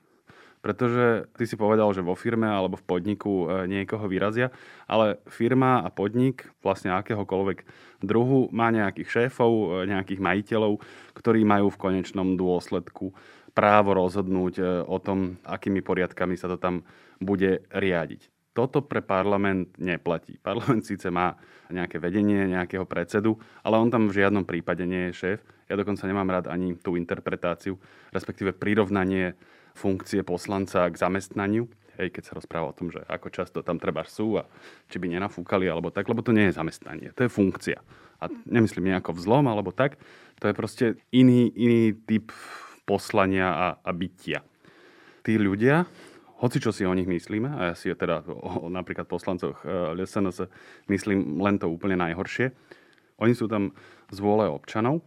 Pretože 0.66 1.30
ty 1.38 1.46
si 1.46 1.54
povedal, 1.54 1.94
že 1.94 2.02
vo 2.02 2.18
firme 2.18 2.50
alebo 2.50 2.74
v 2.74 2.82
podniku 2.90 3.46
e, 3.46 3.70
niekoho 3.70 4.02
vyrazia, 4.10 4.50
ale 4.90 5.22
firma 5.30 5.86
a 5.86 5.94
podnik 5.94 6.50
vlastne 6.58 6.90
akéhokoľvek 6.90 7.62
druhu 8.02 8.50
má 8.50 8.74
nejakých 8.74 9.30
šéfov, 9.30 9.86
e, 9.86 9.94
nejakých 9.94 10.18
majiteľov, 10.18 10.82
ktorí 11.14 11.46
majú 11.46 11.70
v 11.70 11.78
konečnom 11.78 12.34
dôsledku 12.34 13.14
právo 13.54 13.94
rozhodnúť 13.94 14.54
e, 14.58 14.62
o 14.90 14.98
tom, 14.98 15.38
akými 15.46 15.86
poriadkami 15.86 16.34
sa 16.34 16.50
to 16.50 16.58
tam 16.58 16.82
bude 17.22 17.62
riadiť. 17.70 18.26
Toto 18.50 18.82
pre 18.82 19.06
parlament 19.06 19.78
neplatí. 19.78 20.34
Parlament 20.42 20.82
síce 20.82 21.06
má 21.14 21.38
nejaké 21.70 22.02
vedenie, 22.02 22.42
nejakého 22.50 22.90
predsedu, 22.90 23.38
ale 23.62 23.78
on 23.78 23.86
tam 23.86 24.10
v 24.10 24.18
žiadnom 24.18 24.42
prípade 24.42 24.82
nie 24.82 25.14
je 25.14 25.18
šéf. 25.22 25.38
Ja 25.70 25.78
dokonca 25.78 26.10
nemám 26.10 26.26
rád 26.26 26.46
ani 26.50 26.74
tú 26.74 26.98
interpretáciu, 26.98 27.78
respektíve 28.10 28.50
prirovnanie 28.50 29.38
funkcie 29.76 30.24
poslanca 30.24 30.88
k 30.88 30.96
zamestnaniu. 30.96 31.68
Hej, 31.96 32.12
keď 32.12 32.22
sa 32.28 32.36
rozpráva 32.36 32.72
o 32.72 32.76
tom, 32.76 32.92
že 32.92 33.00
ako 33.08 33.28
často 33.32 33.64
tam 33.64 33.80
treba 33.80 34.04
sú 34.04 34.36
a 34.36 34.44
či 34.92 35.00
by 35.00 35.16
nenafúkali 35.16 35.64
alebo 35.64 35.88
tak, 35.88 36.08
lebo 36.08 36.20
to 36.20 36.32
nie 36.32 36.48
je 36.52 36.56
zamestnanie, 36.60 37.08
to 37.16 37.24
je 37.24 37.32
funkcia. 37.32 37.80
A 38.20 38.28
nemyslím 38.44 38.92
nejako 38.92 39.16
vzlom 39.16 39.48
alebo 39.48 39.72
tak, 39.72 39.96
to 40.36 40.44
je 40.48 40.54
proste 40.56 40.86
iný, 41.08 41.48
iný 41.56 41.96
typ 42.04 42.36
poslania 42.84 43.48
a, 43.48 43.66
a 43.80 43.90
bytia. 43.96 44.44
Tí 45.24 45.40
ľudia, 45.40 45.88
hoci 46.44 46.60
čo 46.60 46.68
si 46.68 46.84
o 46.84 46.92
nich 46.92 47.08
myslíme, 47.08 47.48
a 47.48 47.72
ja 47.72 47.74
si 47.74 47.88
teda 47.88 48.28
o, 48.28 48.68
o 48.68 48.68
napríklad 48.68 49.08
poslancoch 49.08 49.64
e, 49.64 49.96
LSNS 49.96 50.52
myslím 50.92 51.40
len 51.40 51.56
to 51.56 51.72
úplne 51.72 51.96
najhoršie, 51.96 52.52
oni 53.16 53.32
sú 53.32 53.48
tam 53.48 53.72
z 54.12 54.18
vôle 54.20 54.44
občanov, 54.44 55.00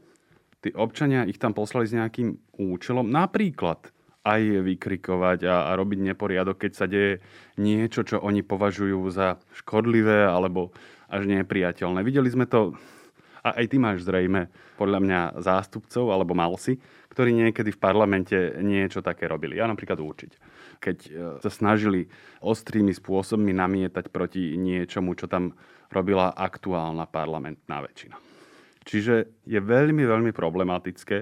tí 0.59 0.73
občania 0.73 1.23
ich 1.29 1.37
tam 1.37 1.53
poslali 1.53 1.85
s 1.85 1.95
nejakým 1.95 2.35
účelom, 2.57 3.07
napríklad 3.07 3.93
aj 4.23 4.41
vykrikovať 4.63 5.47
a, 5.47 5.71
a 5.71 5.71
robiť 5.79 5.99
neporiadok, 6.13 6.67
keď 6.67 6.71
sa 6.75 6.85
deje 6.85 7.23
niečo, 7.55 8.03
čo 8.03 8.19
oni 8.19 8.43
považujú 8.43 8.99
za 9.11 9.39
škodlivé 9.55 10.27
alebo 10.27 10.75
až 11.09 11.25
nepriateľné. 11.25 12.03
Videli 12.03 12.29
sme 12.29 12.45
to, 12.45 12.75
a 13.41 13.55
aj 13.63 13.65
ty 13.71 13.77
máš 13.79 14.03
zrejme 14.03 14.51
podľa 14.75 14.99
mňa 14.99 15.21
zástupcov, 15.39 16.11
alebo 16.11 16.35
mal 16.35 16.55
si, 16.59 16.77
ktorí 17.11 17.35
niekedy 17.35 17.73
v 17.73 17.81
parlamente 17.81 18.37
niečo 18.61 19.03
také 19.03 19.27
robili. 19.27 19.57
Ja 19.59 19.67
napríklad 19.67 19.99
určite. 19.99 20.37
Keď 20.79 20.97
e, 21.03 21.09
sa 21.43 21.51
snažili 21.51 22.07
ostrými 22.39 22.95
spôsobmi 22.95 23.51
namietať 23.51 24.07
proti 24.07 24.55
niečomu, 24.55 25.17
čo 25.19 25.27
tam 25.27 25.51
robila 25.91 26.31
aktuálna 26.31 27.09
parlamentná 27.09 27.83
väčšina. 27.83 28.28
Čiže 28.87 29.43
je 29.43 29.59
veľmi, 29.59 30.03
veľmi 30.07 30.31
problematické, 30.31 31.17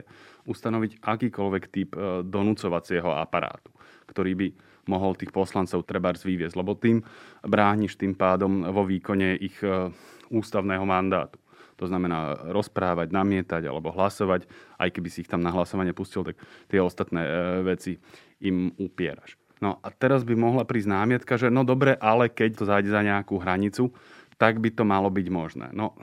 ustanoviť 0.48 1.04
akýkoľvek 1.04 1.64
typ 1.68 1.92
e, 1.94 2.24
donúcovacieho 2.24 3.12
aparátu, 3.12 3.70
ktorý 4.08 4.32
by 4.34 4.48
mohol 4.88 5.20
tých 5.20 5.36
poslancov 5.36 5.84
treba 5.84 6.16
vyviezť, 6.16 6.56
lebo 6.56 6.80
tým 6.80 7.04
brániš 7.44 8.00
tým 8.00 8.16
pádom 8.16 8.64
vo 8.72 8.88
výkone 8.88 9.36
ich 9.36 9.60
e, 9.60 9.92
ústavného 10.32 10.88
mandátu. 10.88 11.38
To 11.78 11.86
znamená 11.86 12.50
rozprávať, 12.50 13.14
namietať 13.14 13.70
alebo 13.70 13.94
hlasovať. 13.94 14.50
Aj 14.82 14.90
keby 14.90 15.14
si 15.14 15.22
ich 15.22 15.30
tam 15.30 15.46
na 15.46 15.54
hlasovanie 15.54 15.94
pustil, 15.94 16.26
tak 16.26 16.40
tie 16.72 16.82
ostatné 16.82 17.22
e, 17.22 17.32
veci 17.68 18.00
im 18.42 18.74
upieraš. 18.80 19.38
No 19.58 19.82
a 19.82 19.90
teraz 19.90 20.22
by 20.22 20.38
mohla 20.38 20.64
prísť 20.66 20.90
námietka, 20.90 21.34
že 21.38 21.50
no 21.50 21.66
dobre, 21.66 21.98
ale 21.98 22.30
keď 22.30 22.62
to 22.62 22.64
zájde 22.70 22.94
za 22.94 23.02
nejakú 23.02 23.42
hranicu, 23.42 23.90
tak 24.38 24.62
by 24.62 24.70
to 24.70 24.86
malo 24.86 25.10
byť 25.10 25.28
možné. 25.34 25.68
No, 25.74 25.98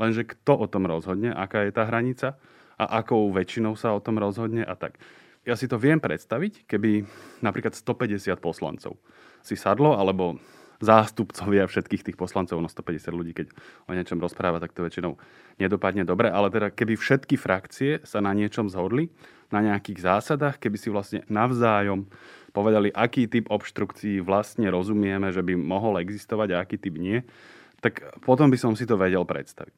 lenže 0.00 0.24
kto 0.24 0.64
o 0.64 0.66
tom 0.66 0.88
rozhodne, 0.88 1.30
aká 1.36 1.68
je 1.68 1.72
tá 1.76 1.84
hranica? 1.84 2.40
a 2.80 3.04
akou 3.04 3.28
väčšinou 3.28 3.76
sa 3.76 3.92
o 3.92 4.00
tom 4.00 4.16
rozhodne 4.16 4.64
a 4.64 4.72
tak. 4.72 4.96
Ja 5.44 5.52
si 5.56 5.68
to 5.68 5.76
viem 5.76 6.00
predstaviť, 6.00 6.64
keby 6.64 7.04
napríklad 7.44 7.76
150 7.76 8.32
poslancov 8.40 8.96
si 9.44 9.56
sadlo, 9.56 9.96
alebo 9.96 10.40
zástupcovia 10.80 11.68
všetkých 11.68 12.12
tých 12.12 12.16
poslancov, 12.16 12.56
no 12.56 12.68
150 12.68 13.12
ľudí, 13.12 13.32
keď 13.36 13.52
o 13.84 13.92
niečom 13.92 14.16
rozpráva, 14.16 14.60
tak 14.64 14.72
to 14.72 14.80
väčšinou 14.80 15.20
nedopadne 15.60 16.08
dobre, 16.08 16.32
ale 16.32 16.48
teda 16.48 16.72
keby 16.72 16.96
všetky 16.96 17.36
frakcie 17.36 18.00
sa 18.00 18.24
na 18.24 18.32
niečom 18.32 18.72
zhodli, 18.72 19.12
na 19.52 19.60
nejakých 19.60 20.00
zásadách, 20.00 20.56
keby 20.56 20.76
si 20.80 20.88
vlastne 20.88 21.20
navzájom 21.28 22.08
povedali, 22.56 22.88
aký 22.96 23.28
typ 23.28 23.52
obštrukcií 23.52 24.24
vlastne 24.24 24.72
rozumieme, 24.72 25.28
že 25.36 25.44
by 25.44 25.52
mohol 25.52 26.00
existovať 26.00 26.48
a 26.56 26.60
aký 26.64 26.80
typ 26.80 26.96
nie, 26.96 27.20
tak 27.80 28.04
potom 28.20 28.52
by 28.52 28.56
som 28.60 28.72
si 28.76 28.84
to 28.84 29.00
vedel 29.00 29.24
predstaviť. 29.24 29.74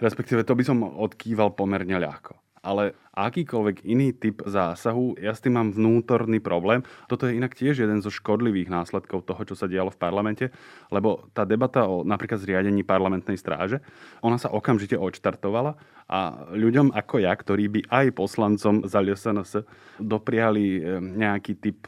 Respektíve 0.00 0.42
to 0.42 0.58
by 0.58 0.64
som 0.66 0.82
odkýval 0.82 1.54
pomerne 1.54 1.94
ľahko. 2.02 2.34
Ale 2.64 2.96
akýkoľvek 3.12 3.84
iný 3.84 4.16
typ 4.16 4.40
zásahu, 4.40 5.20
ja 5.20 5.36
s 5.36 5.44
tým 5.44 5.52
mám 5.52 5.68
vnútorný 5.68 6.40
problém. 6.40 6.80
Toto 7.12 7.28
je 7.28 7.36
inak 7.36 7.52
tiež 7.52 7.84
jeden 7.84 8.00
zo 8.00 8.08
škodlivých 8.08 8.72
následkov 8.72 9.28
toho, 9.28 9.44
čo 9.44 9.52
sa 9.52 9.68
dialo 9.68 9.92
v 9.92 10.00
parlamente, 10.00 10.48
lebo 10.88 11.28
tá 11.36 11.44
debata 11.44 11.84
o 11.84 12.08
napríklad 12.08 12.40
zriadení 12.40 12.80
parlamentnej 12.80 13.36
stráže, 13.36 13.84
ona 14.24 14.40
sa 14.40 14.48
okamžite 14.48 14.96
odštartovala 14.96 15.76
a 16.08 16.48
ľuďom 16.56 16.96
ako 16.96 17.20
ja, 17.20 17.36
ktorí 17.36 17.68
by 17.68 17.80
aj 17.92 18.06
poslancom 18.16 18.88
za 18.88 19.04
LSNS 19.04 19.68
dopriali 20.00 20.80
nejaký 21.20 21.60
typ 21.60 21.84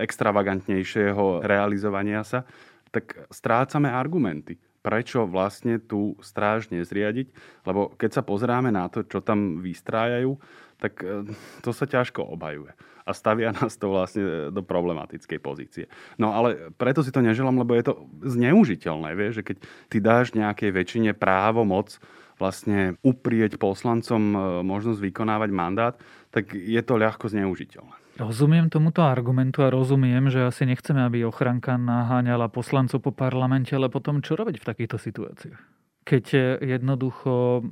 extravagantnejšieho 0.00 1.44
realizovania 1.44 2.24
sa, 2.24 2.48
tak 2.88 3.28
strácame 3.28 3.92
argumenty 3.92 4.56
prečo 4.80 5.28
vlastne 5.28 5.76
tú 5.76 6.16
stráž 6.24 6.72
nezriadiť, 6.72 7.28
lebo 7.68 7.92
keď 8.00 8.20
sa 8.20 8.22
pozráme 8.24 8.72
na 8.72 8.88
to, 8.88 9.04
čo 9.04 9.20
tam 9.20 9.60
vystrájajú, 9.60 10.40
tak 10.80 11.04
e, 11.04 11.28
to 11.60 11.70
sa 11.76 11.84
ťažko 11.84 12.24
obhajuje. 12.24 12.72
A 13.04 13.10
stavia 13.12 13.52
nás 13.60 13.76
to 13.76 13.92
vlastne 13.92 14.48
do 14.48 14.62
problematickej 14.64 15.38
pozície. 15.38 15.84
No 16.16 16.32
ale 16.32 16.72
preto 16.80 17.04
si 17.04 17.12
to 17.12 17.20
neželám, 17.20 17.60
lebo 17.60 17.76
je 17.76 17.84
to 17.92 17.94
zneužiteľné, 18.24 19.12
vieš, 19.12 19.44
že 19.44 19.46
keď 19.52 19.56
ty 19.92 19.96
dáš 20.00 20.32
nejakej 20.32 20.70
väčšine 20.72 21.12
právo, 21.12 21.68
moc 21.68 22.00
vlastne 22.40 22.96
uprieť 23.04 23.60
poslancom 23.60 24.22
e, 24.32 24.38
možnosť 24.64 25.00
vykonávať 25.04 25.50
mandát, 25.52 25.94
tak 26.32 26.56
je 26.56 26.80
to 26.80 26.96
ľahko 26.96 27.28
zneužiteľné. 27.28 27.99
Rozumiem 28.20 28.68
tomuto 28.68 29.00
argumentu 29.00 29.64
a 29.64 29.72
rozumiem, 29.72 30.28
že 30.28 30.44
asi 30.44 30.68
nechceme, 30.68 31.08
aby 31.08 31.24
ochranka 31.24 31.80
naháňala 31.80 32.52
poslancov 32.52 33.00
po 33.00 33.16
parlamente, 33.16 33.72
ale 33.72 33.88
potom 33.88 34.20
čo 34.20 34.36
robiť 34.36 34.60
v 34.60 34.68
takýchto 34.68 35.00
situáciách? 35.00 35.60
Keď 36.04 36.24
jednoducho 36.60 37.64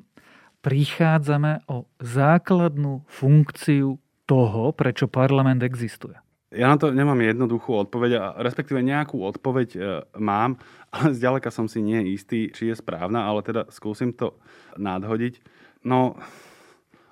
prichádzame 0.65 1.69
o 1.69 1.85
základnú 2.01 3.05
funkciu 3.05 4.01
toho, 4.25 4.73
prečo 4.73 5.05
parlament 5.05 5.61
existuje. 5.61 6.17
Ja 6.49 6.73
na 6.73 6.81
to 6.81 6.97
nemám 6.97 7.21
jednoduchú 7.21 7.77
odpoveď, 7.85 8.41
respektíve 8.41 8.81
nejakú 8.81 9.21
odpoveď 9.21 9.69
e, 9.77 9.81
mám, 10.17 10.57
ale 10.97 11.13
zďaleka 11.13 11.53
som 11.53 11.69
si 11.69 11.85
nie 11.85 12.17
istý, 12.17 12.49
či 12.49 12.73
je 12.73 12.77
správna, 12.77 13.29
ale 13.29 13.45
teda 13.45 13.69
skúsim 13.69 14.17
to 14.17 14.33
nadhodiť. 14.81 15.45
No, 15.85 16.17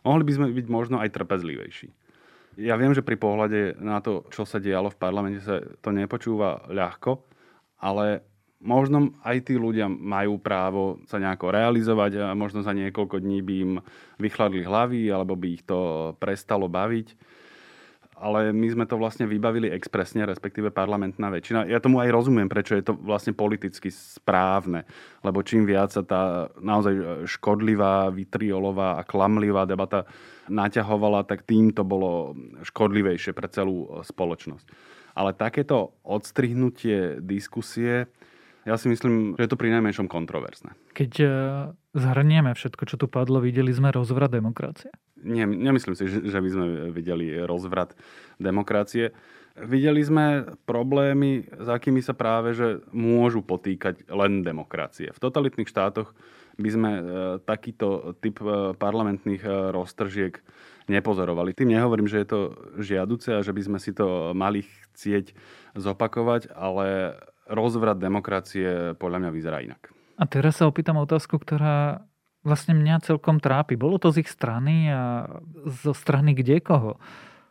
mohli 0.08 0.24
by 0.24 0.32
sme 0.32 0.46
byť 0.56 0.66
možno 0.72 0.96
aj 1.04 1.12
trpezlivejší. 1.12 2.05
Ja 2.56 2.80
viem, 2.80 2.96
že 2.96 3.04
pri 3.04 3.20
pohľade 3.20 3.76
na 3.84 4.00
to, 4.00 4.24
čo 4.32 4.48
sa 4.48 4.56
dialo 4.56 4.88
v 4.88 5.00
parlamente, 5.00 5.44
sa 5.44 5.60
to 5.60 5.92
nepočúva 5.92 6.64
ľahko, 6.72 7.20
ale 7.84 8.24
možno 8.64 9.12
aj 9.20 9.52
tí 9.52 9.54
ľudia 9.60 9.84
majú 9.86 10.40
právo 10.40 11.04
sa 11.04 11.20
nejako 11.20 11.52
realizovať 11.52 12.24
a 12.24 12.32
možno 12.32 12.64
za 12.64 12.72
niekoľko 12.72 13.20
dní 13.20 13.44
by 13.44 13.54
im 13.60 13.72
vychladli 14.16 14.64
hlavy 14.64 15.12
alebo 15.12 15.36
by 15.36 15.48
ich 15.52 15.62
to 15.68 16.12
prestalo 16.16 16.64
baviť 16.64 17.12
ale 18.16 18.48
my 18.48 18.68
sme 18.72 18.84
to 18.88 18.96
vlastne 18.96 19.28
vybavili 19.28 19.68
expresne, 19.68 20.24
respektíve 20.24 20.72
parlamentná 20.72 21.28
väčšina. 21.28 21.68
Ja 21.68 21.84
tomu 21.84 22.00
aj 22.00 22.08
rozumiem, 22.08 22.48
prečo 22.48 22.72
je 22.72 22.88
to 22.88 22.96
vlastne 22.96 23.36
politicky 23.36 23.92
správne, 23.92 24.88
lebo 25.20 25.44
čím 25.44 25.68
viac 25.68 25.92
sa 25.92 26.00
tá 26.00 26.48
naozaj 26.56 27.28
škodlivá, 27.28 28.08
vitriolová 28.08 28.96
a 28.96 29.04
klamlivá 29.04 29.68
debata 29.68 30.08
naťahovala, 30.48 31.28
tak 31.28 31.44
tým 31.44 31.76
to 31.76 31.84
bolo 31.84 32.32
škodlivejšie 32.64 33.36
pre 33.36 33.52
celú 33.52 34.00
spoločnosť. 34.00 34.66
Ale 35.16 35.36
takéto 35.36 35.96
odstrihnutie 36.00 37.20
diskusie, 37.20 38.08
ja 38.66 38.74
si 38.80 38.88
myslím, 38.88 39.36
že 39.36 39.46
je 39.46 39.50
to 39.52 39.60
pri 39.60 39.70
najmenšom 39.76 40.08
kontroverzné. 40.08 40.72
Keď 40.96 41.12
eh, 41.20 41.30
zhrnieme 41.94 42.56
všetko, 42.56 42.82
čo 42.88 42.96
tu 42.96 43.06
padlo, 43.06 43.44
videli 43.44 43.70
sme 43.70 43.92
rozvrat 43.92 44.32
demokracie? 44.32 44.90
Nie, 45.24 45.48
nemyslím 45.48 45.96
si, 45.96 46.04
že 46.08 46.38
by 46.38 46.48
sme 46.52 46.66
videli 46.92 47.32
rozvrat 47.44 47.96
demokracie. 48.36 49.16
Videli 49.56 50.04
sme 50.04 50.52
problémy, 50.68 51.48
s 51.48 51.68
akými 51.72 52.04
sa 52.04 52.12
práve 52.12 52.52
že 52.52 52.84
môžu 52.92 53.40
potýkať 53.40 54.04
len 54.12 54.44
demokracie. 54.44 55.08
V 55.16 55.22
totalitných 55.22 55.72
štátoch 55.72 56.12
by 56.60 56.68
sme 56.68 56.90
e, 56.92 57.02
takýto 57.44 58.16
typ 58.20 58.40
e, 58.44 58.76
parlamentných 58.76 59.42
e, 59.44 59.50
roztržiek 59.72 60.36
nepozorovali. 60.88 61.56
Tým 61.56 61.72
nehovorím, 61.72 62.08
že 62.08 62.20
je 62.20 62.28
to 62.28 62.40
žiaduce 62.80 63.32
a 63.32 63.40
že 63.40 63.52
by 63.52 63.62
sme 63.64 63.78
si 63.80 63.96
to 63.96 64.36
mali 64.36 64.64
chcieť 64.92 65.32
zopakovať, 65.76 66.52
ale 66.52 67.16
rozvrat 67.48 68.00
demokracie 68.00 68.96
podľa 68.96 69.24
mňa 69.24 69.30
vyzerá 69.32 69.58
inak. 69.64 69.92
A 70.16 70.24
teraz 70.24 70.60
sa 70.60 70.68
opýtam 70.68 70.96
otázku, 70.96 71.36
ktorá 71.36 72.04
vlastne 72.46 72.78
mňa 72.78 73.02
celkom 73.02 73.42
trápi. 73.42 73.74
Bolo 73.74 73.98
to 73.98 74.14
z 74.14 74.22
ich 74.22 74.30
strany 74.30 74.86
a 74.86 75.26
zo 75.66 75.90
strany 75.90 76.38
kde 76.38 76.62
koho? 76.62 77.02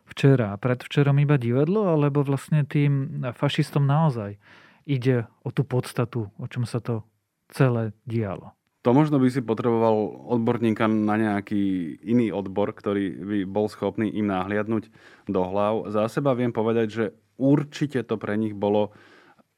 Včera, 0.08 0.56
predvčerom 0.56 1.20
iba 1.20 1.36
divadlo, 1.36 1.92
alebo 1.92 2.24
vlastne 2.24 2.64
tým 2.64 3.20
fašistom 3.36 3.84
naozaj 3.84 4.40
ide 4.88 5.28
o 5.44 5.52
tú 5.52 5.66
podstatu, 5.66 6.32
o 6.40 6.46
čom 6.48 6.64
sa 6.64 6.80
to 6.80 7.04
celé 7.52 7.92
dialo? 8.08 8.56
To 8.86 8.94
možno 8.94 9.18
by 9.18 9.26
si 9.26 9.42
potreboval 9.42 10.30
odborníka 10.30 10.86
na 10.86 11.18
nejaký 11.18 11.98
iný 12.06 12.30
odbor, 12.30 12.70
ktorý 12.70 13.18
by 13.18 13.38
bol 13.50 13.66
schopný 13.66 14.14
im 14.14 14.30
nahliadnúť 14.30 14.94
do 15.26 15.42
hlav. 15.42 15.90
Za 15.90 16.06
seba 16.06 16.38
viem 16.38 16.54
povedať, 16.54 16.86
že 16.86 17.04
určite 17.34 18.06
to 18.06 18.14
pre 18.14 18.38
nich 18.38 18.54
bolo 18.54 18.94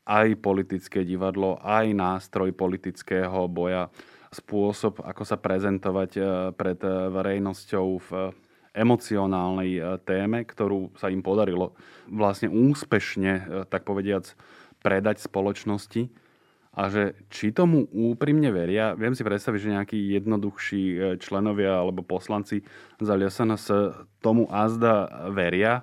aj 0.09 0.33
politické 0.41 1.05
divadlo, 1.05 1.61
aj 1.61 1.93
nástroj 1.93 2.57
politického 2.57 3.45
boja, 3.53 3.93
spôsob, 4.33 5.01
ako 5.01 5.23
sa 5.25 5.37
prezentovať 5.41 6.11
eh, 6.17 6.25
pred 6.53 6.79
eh, 6.85 6.93
verejnosťou 7.09 7.87
v 8.05 8.11
emocionálnej 8.77 9.71
eh, 9.81 9.85
téme, 10.05 10.45
ktorú 10.45 10.93
sa 11.01 11.09
im 11.09 11.25
podarilo 11.25 11.73
vlastne 12.09 12.53
úspešne, 12.53 13.67
tak 13.69 13.85
povediac, 13.85 14.33
predať 14.85 15.25
spoločnosti. 15.25 16.09
A 16.79 16.87
že 16.95 17.19
či 17.27 17.51
tomu 17.51 17.91
úprimne 17.91 18.55
veria, 18.55 18.95
viem 18.95 19.11
si 19.11 19.27
predstaviť, 19.27 19.59
že 19.59 19.75
nejakí 19.75 19.99
jednoduchší 20.15 21.19
členovia 21.19 21.83
alebo 21.83 22.07
poslanci 22.07 22.63
za 23.03 23.19
LSNS 23.19 23.65
tomu 24.23 24.47
azda 24.47 25.27
veria, 25.35 25.83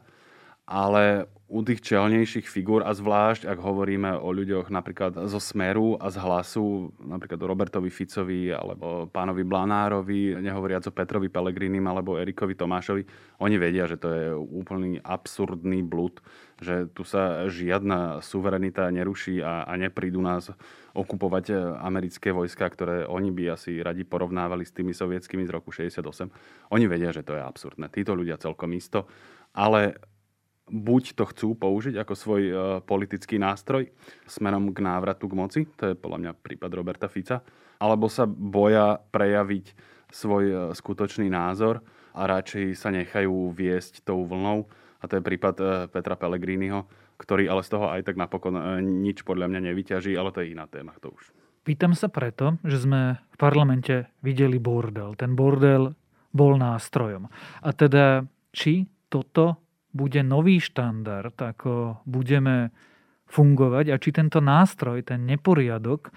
ale 0.63 1.27
u 1.45 1.61
tých 1.61 1.85
čelnejších 1.85 2.49
figúr 2.49 2.81
a 2.81 2.97
zvlášť, 2.97 3.45
ak 3.45 3.61
hovoríme 3.61 4.17
o 4.17 4.33
ľuďoch 4.33 4.73
napríklad 4.73 5.29
zo 5.29 5.37
Smeru 5.37 5.93
a 6.01 6.09
z 6.09 6.17
Hlasu, 6.17 6.89
napríklad 6.97 7.37
o 7.37 7.45
Robertovi 7.45 7.93
Ficovi 7.93 8.49
alebo 8.49 9.05
pánovi 9.13 9.45
Blanárovi, 9.45 10.41
nehovoriac 10.41 10.89
o 10.89 10.95
Petrovi 10.95 11.29
Pelegrinim 11.29 11.85
alebo 11.85 12.17
Erikovi 12.17 12.57
Tomášovi, 12.57 13.05
oni 13.45 13.55
vedia, 13.61 13.85
že 13.85 14.01
to 14.01 14.09
je 14.09 14.25
úplný 14.33 14.97
absurdný 15.05 15.85
blud, 15.85 16.17
že 16.57 16.89
tu 16.97 17.05
sa 17.05 17.45
žiadna 17.45 18.25
suverenita 18.25 18.89
neruší 18.89 19.45
a, 19.45 19.69
a 19.69 19.73
neprídu 19.77 20.25
nás 20.25 20.49
okupovať 20.97 21.77
americké 21.77 22.33
vojska, 22.33 22.65
ktoré 22.73 23.05
oni 23.05 23.29
by 23.29 23.53
asi 23.53 23.85
radi 23.85 24.01
porovnávali 24.01 24.65
s 24.65 24.73
tými 24.73 24.97
sovietskými 24.97 25.45
z 25.45 25.53
roku 25.53 25.69
68. 25.69 26.01
Oni 26.73 26.85
vedia, 26.89 27.13
že 27.13 27.21
to 27.21 27.37
je 27.37 27.43
absurdné. 27.45 27.93
Títo 27.93 28.17
ľudia 28.17 28.41
celkom 28.41 28.73
isto. 28.73 29.05
Ale 29.55 29.95
buď 30.65 31.13
to 31.13 31.23
chcú 31.29 31.49
použiť 31.53 31.95
ako 32.01 32.13
svoj 32.17 32.41
uh, 32.49 32.57
politický 32.81 33.37
nástroj 33.37 33.89
smerom 34.25 34.73
k 34.73 34.81
návratu 34.81 35.29
k 35.29 35.37
moci, 35.37 35.61
to 35.77 35.93
je 35.93 35.95
podľa 35.95 36.19
mňa 36.21 36.31
prípad 36.41 36.71
Roberta 36.73 37.07
Fica, 37.09 37.45
alebo 37.77 38.09
sa 38.09 38.25
boja 38.25 38.97
prejaviť 38.97 39.65
svoj 40.09 40.45
uh, 40.49 40.59
skutočný 40.73 41.29
názor 41.29 41.85
a 42.17 42.25
radšej 42.25 42.73
sa 42.73 42.89
nechajú 42.89 43.53
viesť 43.53 44.01
tou 44.01 44.25
vlnou. 44.25 44.65
A 45.01 45.03
to 45.05 45.21
je 45.21 45.27
prípad 45.27 45.55
uh, 45.61 45.69
Petra 45.85 46.17
Pellegriniho, 46.17 46.89
ktorý 47.21 47.45
ale 47.45 47.61
z 47.61 47.69
toho 47.77 47.93
aj 47.93 48.01
tak 48.01 48.17
napokon 48.17 48.57
uh, 48.57 48.81
nič 48.81 49.21
podľa 49.21 49.51
mňa 49.53 49.69
nevyťaží, 49.69 50.17
ale 50.17 50.33
to 50.33 50.41
je 50.41 50.57
iná 50.57 50.65
téma, 50.65 50.97
to 50.97 51.13
už. 51.13 51.29
Pýtam 51.65 51.97
sa 51.97 52.09
preto, 52.13 52.61
že 52.61 52.85
sme 52.85 53.17
v 53.17 53.37
parlamente 53.41 54.13
videli 54.21 54.61
bordel. 54.61 55.17
Ten 55.17 55.33
bordel 55.33 55.97
bol 56.29 56.61
nástrojom. 56.61 57.25
A 57.65 57.69
teda, 57.73 58.21
či 58.53 58.85
toto 59.09 59.64
bude 59.95 60.19
nový 60.27 60.59
štandard, 60.59 61.33
ako 61.39 62.03
budeme 62.03 62.75
fungovať 63.31 63.85
a 63.89 63.95
či 63.95 64.11
tento 64.11 64.43
nástroj, 64.43 65.07
ten 65.07 65.23
neporiadok, 65.23 66.11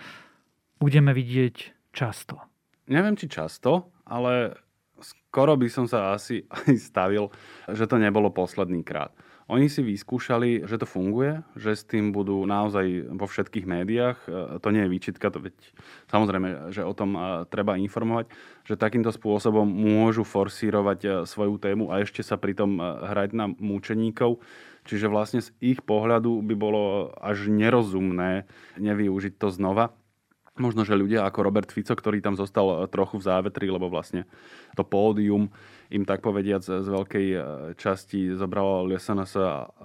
budeme 0.83 1.15
vidieť 1.15 1.89
často. 1.95 2.43
Neviem, 2.91 3.15
či 3.15 3.31
často, 3.31 3.95
ale 4.03 4.59
skoro 4.99 5.55
by 5.55 5.69
som 5.71 5.87
sa 5.87 6.19
asi 6.19 6.43
aj 6.51 6.75
stavil, 6.75 7.31
že 7.71 7.87
to 7.87 8.03
nebolo 8.03 8.35
posledný 8.35 8.83
krát. 8.83 9.15
Oni 9.49 9.73
si 9.73 9.81
vyskúšali, 9.81 10.69
že 10.69 10.77
to 10.77 10.85
funguje, 10.85 11.41
že 11.57 11.73
s 11.73 11.81
tým 11.89 12.13
budú 12.13 12.45
naozaj 12.45 13.17
vo 13.17 13.25
všetkých 13.25 13.65
médiách. 13.65 14.19
E, 14.29 14.61
to 14.61 14.69
nie 14.69 14.85
je 14.85 14.93
výčitka, 14.93 15.33
to 15.33 15.41
veď 15.41 15.57
samozrejme, 16.13 16.69
že 16.69 16.85
o 16.85 16.93
tom 16.93 17.17
e, 17.17 17.49
treba 17.49 17.81
informovať, 17.81 18.29
že 18.69 18.77
takýmto 18.77 19.09
spôsobom 19.09 19.65
môžu 19.65 20.29
forsírovať 20.29 20.99
e, 21.01 21.09
svoju 21.25 21.57
tému 21.57 21.89
a 21.89 22.05
ešte 22.05 22.21
sa 22.21 22.37
pritom 22.37 22.77
hrať 22.77 23.31
na 23.33 23.49
múčeníkov. 23.49 24.45
Čiže 24.85 25.09
vlastne 25.09 25.41
z 25.41 25.49
ich 25.65 25.81
pohľadu 25.81 26.45
by 26.45 26.53
bolo 26.53 27.17
až 27.17 27.49
nerozumné 27.49 28.45
nevyužiť 28.77 29.41
to 29.41 29.49
znova. 29.49 29.97
Možno, 30.59 30.83
že 30.83 30.99
ľudia 30.99 31.23
ako 31.25 31.47
Robert 31.47 31.71
Fico, 31.71 31.95
ktorý 31.95 32.19
tam 32.19 32.35
zostal 32.35 32.87
trochu 32.91 33.23
v 33.23 33.27
závetri, 33.27 33.67
lebo 33.71 33.87
vlastne 33.87 34.27
to 34.75 34.83
pódium 34.83 35.51
im 35.89 36.05
tak 36.05 36.21
povediac 36.21 36.61
z 36.61 36.85
veľkej 36.85 37.27
e, 37.33 37.39
časti 37.79 38.37
zobralo 38.37 38.91
SNS, 38.91 39.39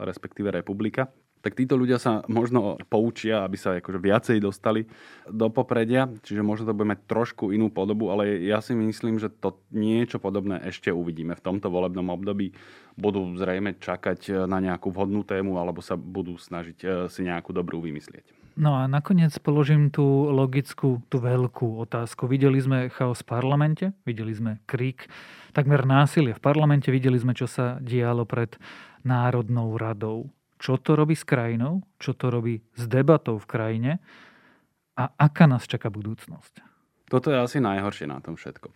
respektíve 0.04 0.52
Republika 0.52 1.08
tak 1.44 1.60
títo 1.60 1.76
ľudia 1.76 2.00
sa 2.00 2.24
možno 2.32 2.80
poučia, 2.88 3.44
aby 3.44 3.60
sa 3.60 3.76
akože 3.76 4.00
viacej 4.00 4.38
dostali 4.40 4.88
do 5.28 5.52
popredia, 5.52 6.08
čiže 6.24 6.40
možno 6.40 6.72
to 6.72 6.78
bude 6.80 6.88
mať 6.96 7.04
trošku 7.04 7.52
inú 7.52 7.68
podobu, 7.68 8.16
ale 8.16 8.40
ja 8.48 8.64
si 8.64 8.72
myslím, 8.72 9.20
že 9.20 9.28
to 9.28 9.60
niečo 9.76 10.24
podobné 10.24 10.64
ešte 10.64 10.88
uvidíme 10.88 11.36
v 11.36 11.44
tomto 11.44 11.68
volebnom 11.68 12.08
období. 12.16 12.56
Budú 12.96 13.28
zrejme 13.36 13.76
čakať 13.76 14.48
na 14.48 14.64
nejakú 14.64 14.88
vhodnú 14.88 15.28
tému 15.28 15.60
alebo 15.60 15.84
sa 15.84 16.00
budú 16.00 16.40
snažiť 16.40 16.78
e, 16.80 16.88
si 17.12 17.28
nejakú 17.28 17.52
dobrú 17.52 17.84
vymyslieť. 17.84 18.43
No 18.54 18.78
a 18.78 18.86
nakoniec 18.86 19.34
položím 19.42 19.90
tú 19.90 20.30
logickú, 20.30 21.02
tú 21.10 21.18
veľkú 21.18 21.82
otázku. 21.82 22.30
Videli 22.30 22.62
sme 22.62 22.94
chaos 22.94 23.26
v 23.26 23.30
parlamente, 23.34 23.86
videli 24.06 24.30
sme 24.30 24.62
krík 24.70 25.10
takmer 25.54 25.86
násilie 25.86 26.34
v 26.34 26.42
parlamente. 26.42 26.90
Videli 26.90 27.16
sme, 27.22 27.38
čo 27.38 27.46
sa 27.46 27.78
dialo 27.80 28.26
pred 28.26 28.58
Národnou 29.06 29.78
radou. 29.78 30.28
Čo 30.58 30.82
to 30.82 30.98
robí 30.98 31.14
s 31.14 31.24
krajinou, 31.24 31.86
čo 32.02 32.18
to 32.18 32.34
robí 32.34 32.60
s 32.74 32.90
debatou 32.90 33.38
v 33.38 33.48
krajine 33.48 33.92
a 34.98 35.10
aká 35.18 35.46
nás 35.46 35.70
čaká 35.70 35.94
budúcnosť. 35.94 36.66
Toto 37.08 37.30
je 37.30 37.38
asi 37.38 37.62
najhoršie 37.62 38.10
na 38.10 38.24
tom 38.24 38.34
všetko. 38.34 38.74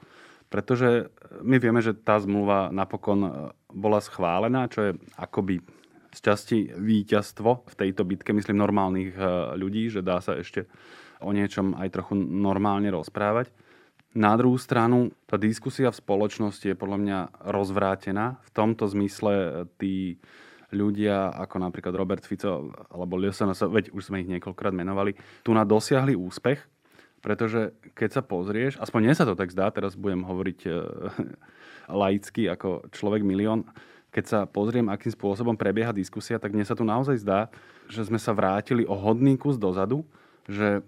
Pretože 0.47 1.11
my 1.43 1.57
vieme, 1.59 1.83
že 1.83 1.95
tá 1.95 2.19
zmluva 2.19 2.71
napokon 2.71 3.19
e, 3.23 3.31
bola 3.71 3.99
schválená, 3.99 4.71
čo 4.71 4.79
je 4.79 4.91
akoby 5.19 5.59
z 6.17 6.19
časti 6.25 6.57
víťazstvo 6.73 7.69
v 7.69 7.75
tejto 7.77 8.01
bitke, 8.01 8.33
myslím, 8.33 8.57
normálnych 8.57 9.13
e, 9.13 9.21
ľudí, 9.53 9.93
že 9.93 10.01
dá 10.01 10.17
sa 10.17 10.33
ešte 10.33 10.65
o 11.21 11.29
niečom 11.29 11.77
aj 11.77 11.93
trochu 11.93 12.17
normálne 12.17 12.89
rozprávať. 12.89 13.53
Na 14.17 14.33
druhú 14.33 14.57
stranu, 14.57 15.13
tá 15.29 15.37
diskusia 15.37 15.93
v 15.93 16.01
spoločnosti 16.01 16.65
je 16.65 16.73
podľa 16.73 16.97
mňa 16.97 17.19
rozvrátená. 17.53 18.41
V 18.41 18.49
tomto 18.49 18.89
zmysle 18.89 19.33
e, 19.37 19.49
tí 19.77 19.95
ľudia 20.73 21.29
ako 21.37 21.61
napríklad 21.61 21.93
Robert 21.93 22.25
Fico 22.25 22.73
alebo 22.89 23.21
LSNS, 23.21 23.69
veď 23.69 23.85
už 23.93 24.09
sme 24.09 24.25
ich 24.25 24.27
niekoľkrát 24.27 24.73
menovali, 24.73 25.13
tu 25.45 25.53
na 25.53 25.63
dosiahli 25.63 26.17
úspech, 26.17 26.59
pretože 27.21 27.77
keď 27.93 28.09
sa 28.09 28.21
pozrieš, 28.25 28.81
aspoň 28.81 28.99
nie 29.05 29.15
sa 29.15 29.23
to 29.23 29.37
tak 29.37 29.53
zdá, 29.53 29.69
teraz 29.69 29.93
budem 29.93 30.25
hovoriť 30.25 30.59
e, 30.65 30.71
laicky 32.01 32.49
ako 32.49 32.89
človek 32.89 33.21
milión, 33.21 33.69
keď 34.17 34.25
sa 34.25 34.39
pozriem, 34.49 34.89
akým 34.89 35.13
spôsobom 35.13 35.53
prebieha 35.53 35.93
diskusia, 35.93 36.41
tak 36.41 36.49
mne 36.49 36.65
sa 36.65 36.73
tu 36.73 36.81
naozaj 36.81 37.21
zdá, 37.21 37.53
že 37.85 38.01
sme 38.01 38.17
sa 38.17 38.33
vrátili 38.33 38.81
o 38.89 38.97
hodný 38.97 39.37
kus 39.37 39.61
dozadu, 39.61 40.01
že 40.49 40.81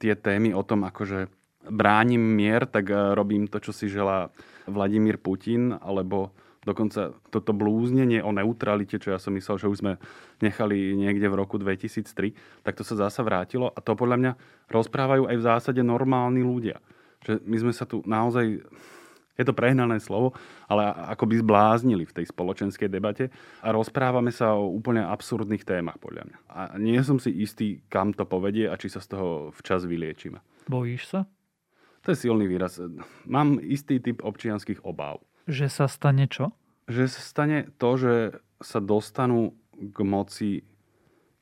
tie 0.00 0.16
témy 0.16 0.56
o 0.56 0.64
tom, 0.64 0.88
akože 0.88 1.28
bránim 1.68 2.24
mier, 2.24 2.64
tak 2.64 2.88
eh, 2.88 3.12
robím 3.12 3.44
to, 3.52 3.60
čo 3.60 3.76
si 3.76 3.92
želá 3.92 4.32
Vladimír 4.64 5.20
Putin, 5.20 5.76
alebo 5.76 6.32
dokonca 6.64 7.12
toto 7.28 7.52
blúznenie 7.52 8.24
o 8.24 8.32
neutralite, 8.32 8.96
čo 8.96 9.12
ja 9.12 9.20
som 9.20 9.36
myslel, 9.36 9.60
že 9.60 9.68
už 9.68 9.80
sme 9.84 9.92
nechali 10.40 10.96
niekde 10.96 11.28
v 11.28 11.36
roku 11.36 11.60
2003, 11.60 12.64
tak 12.64 12.80
to 12.80 12.84
sa 12.84 12.96
zasa 12.96 13.20
vrátilo 13.20 13.68
a 13.76 13.78
to 13.84 13.92
podľa 13.92 14.16
mňa 14.16 14.32
rozprávajú 14.72 15.28
aj 15.28 15.36
v 15.36 15.46
zásade 15.46 15.80
normálni 15.84 16.40
ľudia. 16.40 16.80
Že 17.28 17.44
my 17.44 17.56
sme 17.60 17.72
sa 17.76 17.84
tu 17.84 18.00
naozaj 18.08 18.64
je 19.38 19.44
to 19.46 19.56
prehnané 19.56 20.02
slovo, 20.02 20.36
ale 20.68 20.84
ako 21.14 21.24
by 21.30 21.34
zbláznili 21.40 22.04
v 22.04 22.16
tej 22.20 22.26
spoločenskej 22.28 22.88
debate 22.92 23.32
a 23.64 23.72
rozprávame 23.72 24.34
sa 24.34 24.52
o 24.52 24.68
úplne 24.68 25.00
absurdných 25.00 25.64
témach, 25.64 25.96
podľa 25.96 26.28
mňa. 26.28 26.38
A 26.50 26.60
nie 26.76 27.00
som 27.00 27.16
si 27.16 27.32
istý, 27.32 27.80
kam 27.88 28.12
to 28.12 28.28
povedie 28.28 28.68
a 28.68 28.76
či 28.76 28.92
sa 28.92 29.00
z 29.00 29.16
toho 29.16 29.28
včas 29.56 29.88
vyliečime. 29.88 30.44
Bojíš 30.68 31.08
sa? 31.08 31.20
To 32.04 32.12
je 32.12 32.20
silný 32.20 32.48
výraz. 32.48 32.80
Mám 33.28 33.60
istý 33.60 34.00
typ 34.00 34.24
občianských 34.24 34.84
obáv. 34.84 35.20
Že 35.48 35.66
sa 35.68 35.86
stane 35.88 36.28
čo? 36.28 36.52
Že 36.88 37.04
sa 37.08 37.20
stane 37.20 37.58
to, 37.76 37.90
že 37.96 38.14
sa 38.60 38.80
dostanú 38.80 39.56
k 39.76 39.98
moci 40.04 40.50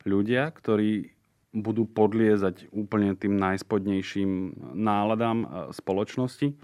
ľudia, 0.07 0.51
ktorí 0.55 1.14
budú 1.51 1.88
podliezať 1.88 2.70
úplne 2.70 3.16
tým 3.18 3.35
najspodnejším 3.40 4.55
náladám 4.77 5.70
spoločnosti 5.74 6.55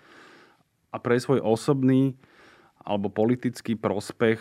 a 0.94 0.96
pre 1.02 1.18
svoj 1.18 1.42
osobný 1.42 2.14
alebo 2.86 3.10
politický 3.10 3.74
prospech 3.74 4.38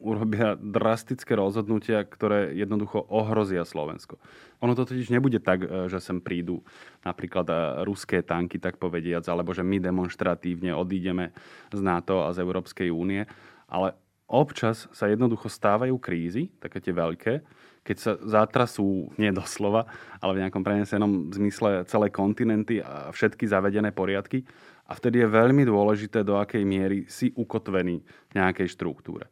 urobia 0.00 0.56
drastické 0.56 1.36
rozhodnutia, 1.36 2.08
ktoré 2.08 2.56
jednoducho 2.56 3.04
ohrozia 3.12 3.68
Slovensko. 3.68 4.16
Ono 4.64 4.72
to 4.72 4.88
totiž 4.88 5.12
nebude 5.12 5.44
tak, 5.44 5.60
e, 5.60 5.92
že 5.92 6.00
sem 6.00 6.24
prídu 6.24 6.64
napríklad 7.04 7.44
e, 7.44 7.54
ruské 7.84 8.24
tanky, 8.24 8.56
tak 8.56 8.80
povediac, 8.80 9.28
alebo 9.28 9.52
že 9.52 9.60
my 9.60 9.76
demonstratívne 9.76 10.72
odídeme 10.72 11.36
z 11.68 11.80
NATO 11.84 12.24
a 12.24 12.32
z 12.32 12.40
Európskej 12.40 12.88
únie, 12.88 13.28
ale 13.68 13.92
občas 14.24 14.88
sa 14.96 15.04
jednoducho 15.04 15.52
stávajú 15.52 16.00
krízy, 16.00 16.48
také 16.64 16.80
tie 16.80 16.96
veľké, 16.96 17.44
keď 17.84 17.96
sa 17.96 18.12
zatrasú, 18.24 19.08
nie 19.16 19.32
doslova, 19.32 19.88
ale 20.20 20.36
v 20.36 20.40
nejakom 20.44 20.64
prenesenom 20.64 21.32
zmysle 21.32 21.84
celé 21.88 22.12
kontinenty 22.12 22.80
a 22.80 23.08
všetky 23.12 23.48
zavedené 23.48 23.92
poriadky. 23.92 24.44
A 24.90 24.98
vtedy 24.98 25.22
je 25.22 25.30
veľmi 25.30 25.62
dôležité, 25.62 26.26
do 26.26 26.34
akej 26.34 26.66
miery 26.66 27.06
si 27.06 27.30
ukotvený 27.38 28.02
v 28.02 28.32
nejakej 28.34 28.74
štruktúre. 28.74 29.30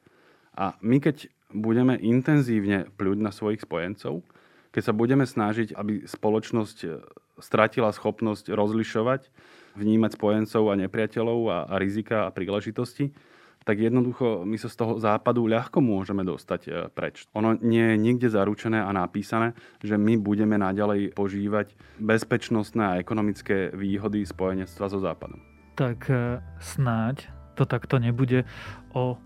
A 0.55 0.79
my 0.79 1.03
keď 1.03 1.27
budeme 1.51 1.99
intenzívne 1.99 2.87
pľuť 2.94 3.18
na 3.18 3.35
svojich 3.35 3.66
spojencov, 3.66 4.23
keď 4.71 4.83
sa 4.87 4.94
budeme 4.94 5.27
snažiť, 5.27 5.75
aby 5.75 6.07
spoločnosť 6.07 6.79
e, 6.87 6.88
stratila 7.42 7.90
schopnosť 7.90 8.55
rozlišovať, 8.55 9.33
vnímať 9.75 10.11
spojencov 10.14 10.62
a 10.71 10.79
nepriateľov 10.79 11.40
a, 11.51 11.59
a 11.66 11.75
rizika 11.81 12.29
a 12.29 12.35
príležitosti, 12.35 13.11
tak 13.64 13.79
jednoducho 13.79 14.47
my 14.47 14.57
sa 14.57 14.68
z 14.71 14.77
toho 14.77 14.92
západu 14.99 15.47
ľahko 15.47 15.79
môžeme 15.85 16.25
dostať 16.25 16.61
e, 16.66 16.71
preč. 16.88 17.29
Ono 17.37 17.57
nie 17.59 17.94
je 17.94 17.97
nikde 18.01 18.29
zaručené 18.33 18.81
a 18.81 18.90
napísané, 18.94 19.53
že 19.85 20.01
my 20.01 20.16
budeme 20.16 20.57
naďalej 20.57 21.12
požívať 21.12 21.75
bezpečnostné 22.01 22.83
a 22.83 22.99
ekonomické 23.01 23.71
výhody 23.75 24.25
spojenectva 24.25 24.87
so 24.88 24.99
západom. 25.03 25.40
Tak 25.77 26.11
e, 26.11 26.42
snáď 26.59 27.29
to 27.59 27.66
takto 27.66 27.99
nebude 27.99 28.47
o 28.94 29.18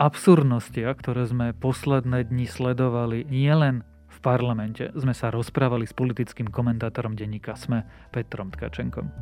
absurdnostiach, 0.00 0.96
ktoré 0.96 1.28
sme 1.28 1.52
posledné 1.52 2.30
dni 2.32 2.48
sledovali 2.48 3.28
nielen 3.28 3.84
v 4.10 4.18
parlamente, 4.24 4.88
sme 4.96 5.12
sa 5.12 5.28
rozprávali 5.28 5.84
s 5.84 5.92
politickým 5.92 6.48
komentátorom 6.48 7.12
denníka 7.14 7.52
SME 7.52 7.84
Petrom 8.10 8.48
Tkačenkom. 8.48 9.12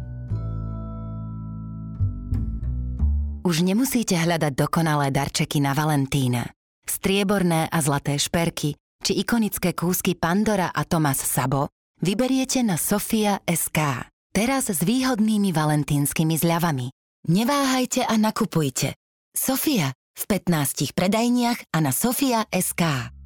Už 3.48 3.64
nemusíte 3.64 4.12
hľadať 4.12 4.52
dokonalé 4.52 5.08
darčeky 5.08 5.64
na 5.64 5.72
Valentína. 5.72 6.52
Strieborné 6.84 7.64
a 7.72 7.80
zlaté 7.80 8.20
šperky 8.20 8.76
či 9.00 9.24
ikonické 9.24 9.72
kúsky 9.72 10.12
Pandora 10.12 10.68
a 10.68 10.84
Thomas 10.84 11.16
Sabo 11.16 11.72
vyberiete 12.04 12.60
na 12.60 12.76
Sofia 12.76 13.40
SK. 13.48 14.04
Teraz 14.36 14.68
s 14.68 14.84
výhodnými 14.84 15.56
valentínskymi 15.56 16.36
zľavami. 16.36 16.92
Neváhajte 17.32 18.04
a 18.04 18.20
nakupujte. 18.20 18.92
Sofia 19.32 19.96
v 19.96 20.22
15 20.28 20.92
predajniach 20.92 21.72
a 21.72 21.78
na 21.80 21.88
sofia.sk. 21.88 23.16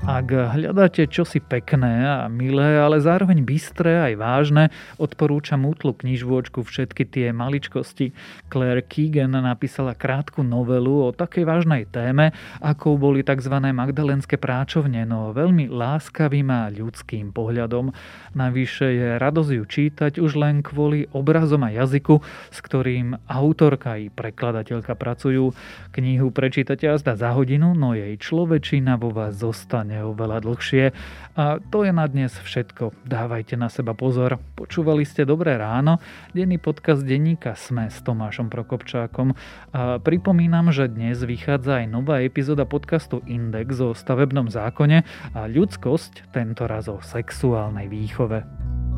Ak 0.00 0.32
hľadáte 0.32 1.04
čosi 1.12 1.44
pekné 1.44 2.08
a 2.08 2.24
milé, 2.32 2.80
ale 2.80 3.04
zároveň 3.04 3.44
bystré 3.44 4.00
aj 4.00 4.14
vážne, 4.16 4.64
odporúčam 4.96 5.60
útlu 5.68 5.92
knižvôčku 5.92 6.64
Všetky 6.64 7.04
tie 7.04 7.36
maličkosti. 7.36 8.16
Claire 8.48 8.80
Keegan 8.80 9.36
napísala 9.36 9.92
krátku 9.92 10.40
novelu 10.40 11.04
o 11.04 11.12
takej 11.12 11.44
vážnej 11.44 11.84
téme, 11.84 12.32
ako 12.64 12.96
boli 12.96 13.20
tzv. 13.20 13.52
magdalenské 13.60 14.40
práčovne, 14.40 15.04
no 15.04 15.36
veľmi 15.36 15.68
láskavým 15.68 16.48
a 16.48 16.72
ľudským 16.72 17.36
pohľadom. 17.36 17.92
Navyše 18.32 18.86
je 18.88 19.08
radosť 19.20 19.52
ju 19.52 19.64
čítať 19.68 20.12
už 20.16 20.32
len 20.40 20.64
kvôli 20.64 21.12
obrazom 21.12 21.60
a 21.68 21.76
jazyku, 21.76 22.24
s 22.48 22.58
ktorým 22.64 23.20
autorka 23.28 24.00
i 24.00 24.08
prekladateľka 24.08 24.96
pracujú. 24.96 25.52
Knihu 25.92 26.32
prečítate 26.32 26.88
azda 26.88 27.20
za 27.20 27.36
hodinu, 27.36 27.76
no 27.76 27.92
jej 27.92 28.16
človečina 28.16 28.96
vo 28.96 29.12
vás 29.12 29.36
zostane 29.36 29.89
oveľa 29.98 30.46
dlhšie. 30.46 30.94
A 31.34 31.58
to 31.58 31.82
je 31.82 31.90
na 31.90 32.06
dnes 32.06 32.30
všetko. 32.30 32.94
Dávajte 33.02 33.58
na 33.58 33.66
seba 33.66 33.96
pozor. 33.98 34.38
Počúvali 34.54 35.02
ste 35.02 35.26
Dobré 35.26 35.58
ráno, 35.58 35.98
denný 36.30 36.62
podcast 36.62 37.02
denníka 37.02 37.58
Sme 37.58 37.90
s 37.90 37.98
Tomášom 38.06 38.46
Prokopčákom. 38.46 39.34
A 39.74 39.98
pripomínam, 39.98 40.70
že 40.70 40.86
dnes 40.86 41.22
vychádza 41.24 41.82
aj 41.82 41.86
nová 41.90 42.22
epizóda 42.22 42.62
podcastu 42.62 43.24
Index 43.26 43.82
o 43.82 43.90
stavebnom 43.96 44.46
zákone 44.52 45.02
a 45.34 45.40
ľudskosť, 45.50 46.30
tento 46.30 46.68
raz 46.70 46.86
o 46.86 47.02
sexuálnej 47.02 47.90
výchove. 47.90 48.89